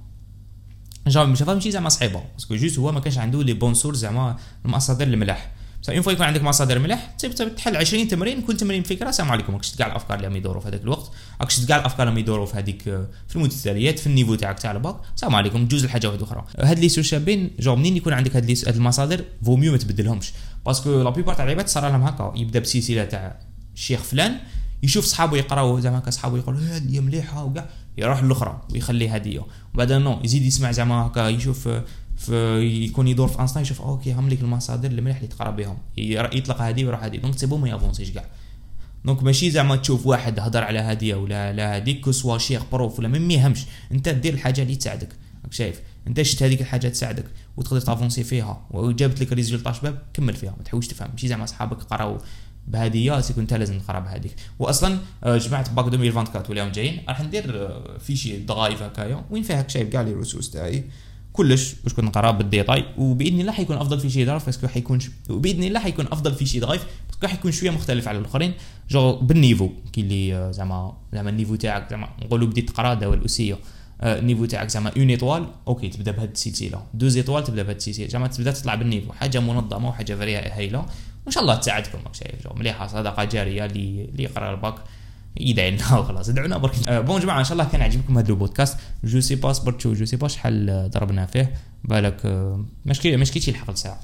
[1.08, 3.74] jamais ما شافها ماشي زعما صعيبه parce que juste هو ما كانش عنده les bonnes
[3.74, 5.52] sources زعما المصادر الملاح
[5.82, 7.16] بصح une fois يكون عندك مصادر ملاح
[7.58, 10.82] تحل 20 تمرين كل تمرين فكره السلام عليكم راك كاع الافكار اللي يدوروا في هذاك
[10.82, 11.12] الوقت
[11.42, 12.84] راك كاع الافكار اللي يدوروا في هذيك
[13.28, 16.80] في المتتاليات في ال niveau تاعك تاع الباك السلام عليكم juste حاجة واحدة أخرى هاد
[16.80, 20.32] لي سو شابين جو منين يكون عندك هاد هاد المصادر vaut mieux ما تبدلهمش
[20.66, 23.40] parce que la plupart تاع العباد صار لهم هكا يبدا بسلسله تاع
[23.76, 24.40] الشيخ فلان
[24.84, 27.70] يشوف صحابه يقراو زعما هكا صحابه يقولوا هذه مليحة وكاع.
[27.98, 31.70] يروح للأخرى ويخلي هديه وبعدين non يزيد يسمع زعما هكا يشوف
[32.18, 35.78] في يكون يدور في Insta يشوف OK هم ليك المصادر المليح اللي تقرأ بهم.
[35.98, 37.18] يطلق هذه ويروح هذه.
[37.18, 38.26] donc c'est pour ça ما يافونسيش كاع.
[39.06, 43.08] donc ماشي زعما تشوف واحد هضر على هديه ولا لا هذيك soit شيخ prof ولا
[43.08, 43.66] ما يهمش.
[43.92, 45.10] أنت دير الحاجة اللي تساعدك.
[45.44, 47.26] راك شايف؟ أنت شفت هذيك الحاجة تساعدك
[47.58, 48.68] وتقدر تافونسي فيها.
[48.72, 51.10] وجابت لك ريزولتا شباب كمل فيها ما تحوش تفهم.
[51.12, 52.18] ماشي زعما صحابك قراو
[52.68, 58.38] بهذه سيكون انت لازم تقرا بهذيك واصلا جماعة باك 2024 ولاهم جايين راح ندير فيشي
[58.38, 60.84] درايف هكايا وين فيها شايف كاع لي ريسورس تاعي.
[61.34, 65.00] كلش باش كنت نقرا بالديتاي وبإذن الله حيكون أفضل في شي درايف باسكو حيكون
[65.30, 68.54] وبإذن الله حيكون أفضل في شي درايف باسكو حيكون شوية مختلف على الآخرين.
[68.90, 73.58] جو بالنيفو كي اللي زعما زعما النيفو تاعك زعما نقولوا بديت تقرا دواء الأسية.
[74.04, 76.84] ال niveau تاعك زعما une étoile OK تبدأ بهذه السلسلة.
[76.94, 78.08] deux étoiles تبدأ بهذه السلسلة.
[78.08, 79.14] زعما تبدأ تطلع بال niveau.
[79.14, 80.86] حاجة منظمة وحاجة vraiment هايلة
[81.26, 82.00] وإن شاء الله تساعدكم.
[82.44, 82.54] جو.
[82.56, 84.76] مليحة صدقة جارية اللي اللي يقرا الباك
[85.38, 88.78] يدعي لنا وخلاص ادعونا برك أه bon جماعة إن شاء الله كان عجبكم هذا البودكاست.
[89.04, 91.54] je sais pas صبرتوا je sais pas شحال ضربنا فيه.
[91.84, 92.22] بالك
[92.86, 94.00] مشكل مش كيتش يلحق ساعة.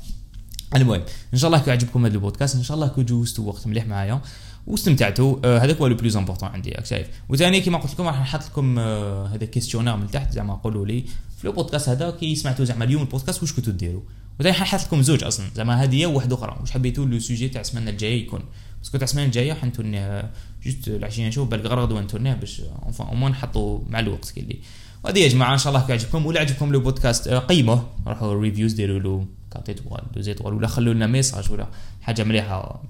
[0.76, 1.02] المهم
[1.34, 2.56] إن شاء الله كان عجبكم هذا البودكاست.
[2.56, 4.22] إن شاء الله كون جوزتوا وقت مليح معايا
[4.68, 5.38] واستمتعتوا.
[5.46, 7.08] آه هذاك هو le plus important عندي راك شايف.
[7.30, 10.32] وثاني كيما قلت لكم راح نحط لكم آه هذا questionnaire من تحت.
[10.32, 11.06] زعما قولوا لي
[11.38, 14.02] في البودكاست هذا كي سمعتوا زعما اليوم البودكاست واش كنتوا ديروا؟
[14.40, 15.46] وثاني حنحط لكم زوج أصلا.
[15.56, 16.58] زعما هذه وواحده أخرى.
[16.62, 18.44] واش حبيتوا le sujet تاع السمانة الجاية يكون؟
[18.80, 20.32] parce que تاع السمانة الجاية حنتورنيه
[20.66, 24.40] juste العشيه نشوف بالك غير غدوه نتورنيه باش on va أو نحطوا مع الوقت كي
[24.40, 24.60] اللي
[25.04, 29.00] وهذه يا جماعة إن شاء الله يعجبكم ولا عجبكم le podcast قيمه روحوا reviews ديروا
[29.00, 31.68] له quatre étoiles deux étoiles ولا خلوا لنا message ولا
[32.02, 32.84] حاجة مليحة.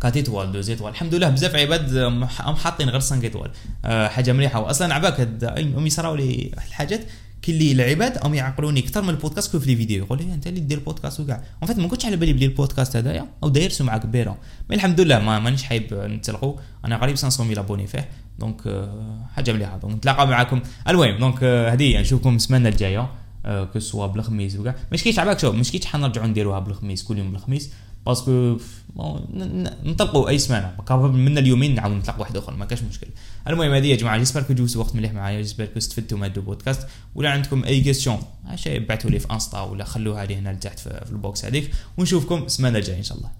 [0.00, 2.18] quatre étoiles deux étoiles الحمد لله بزاف عباد
[2.56, 3.50] حاطين غير 5 ايتوال
[3.84, 4.60] حاجة مليحة.
[4.60, 5.28] واصلا عباك
[5.58, 7.00] امي صراو لي واحد الحاجات.
[7.46, 10.04] كي اللي العباد هم يعقلوني أكثر من البودكاست كيف لي فيديو.
[10.04, 11.42] يقول لي أنت اللي دير بودكاست وكاع.
[11.62, 14.38] اون فيت ما كنتش على بالي بلي البودكاست هذايا أو داير سمعة كبيرة.
[14.70, 18.08] مي الحمد لله ما مانيش حايب نتلقوا أنا قريب 500 ميل ابوني فيه.
[18.38, 19.78] دونك آه، حاجة مليحة.
[19.78, 23.10] دونك نتلاقى معكم المهم دونك آه، هذه هي نشوفكم السمانة الجاية.
[23.72, 24.74] كو سوا بالخميس وكاع.
[24.92, 27.70] مش كيش عباك شوف مش كيش حنرجعوا نديروها بالخميس كل يوم بالخميس
[28.06, 28.58] parce que
[29.84, 33.06] نطلقوا أي سمانه من اليومين نعاود نطلق واحد اخر ما كاش مشكل.
[33.48, 36.36] المهم هذه يا جماعة j'espère que جوزوا وقت مليح معايا j'espère que استفدتوا من هذا
[36.36, 36.86] البودكاست.
[37.14, 38.18] ولا عندكم أي question
[38.66, 41.70] ابعثوا لي في Insta ولا خلوها لي هنا لتحت في ال box هذيك.
[41.98, 43.30] ونشوفكم السمانه الجاية إن شاء الله.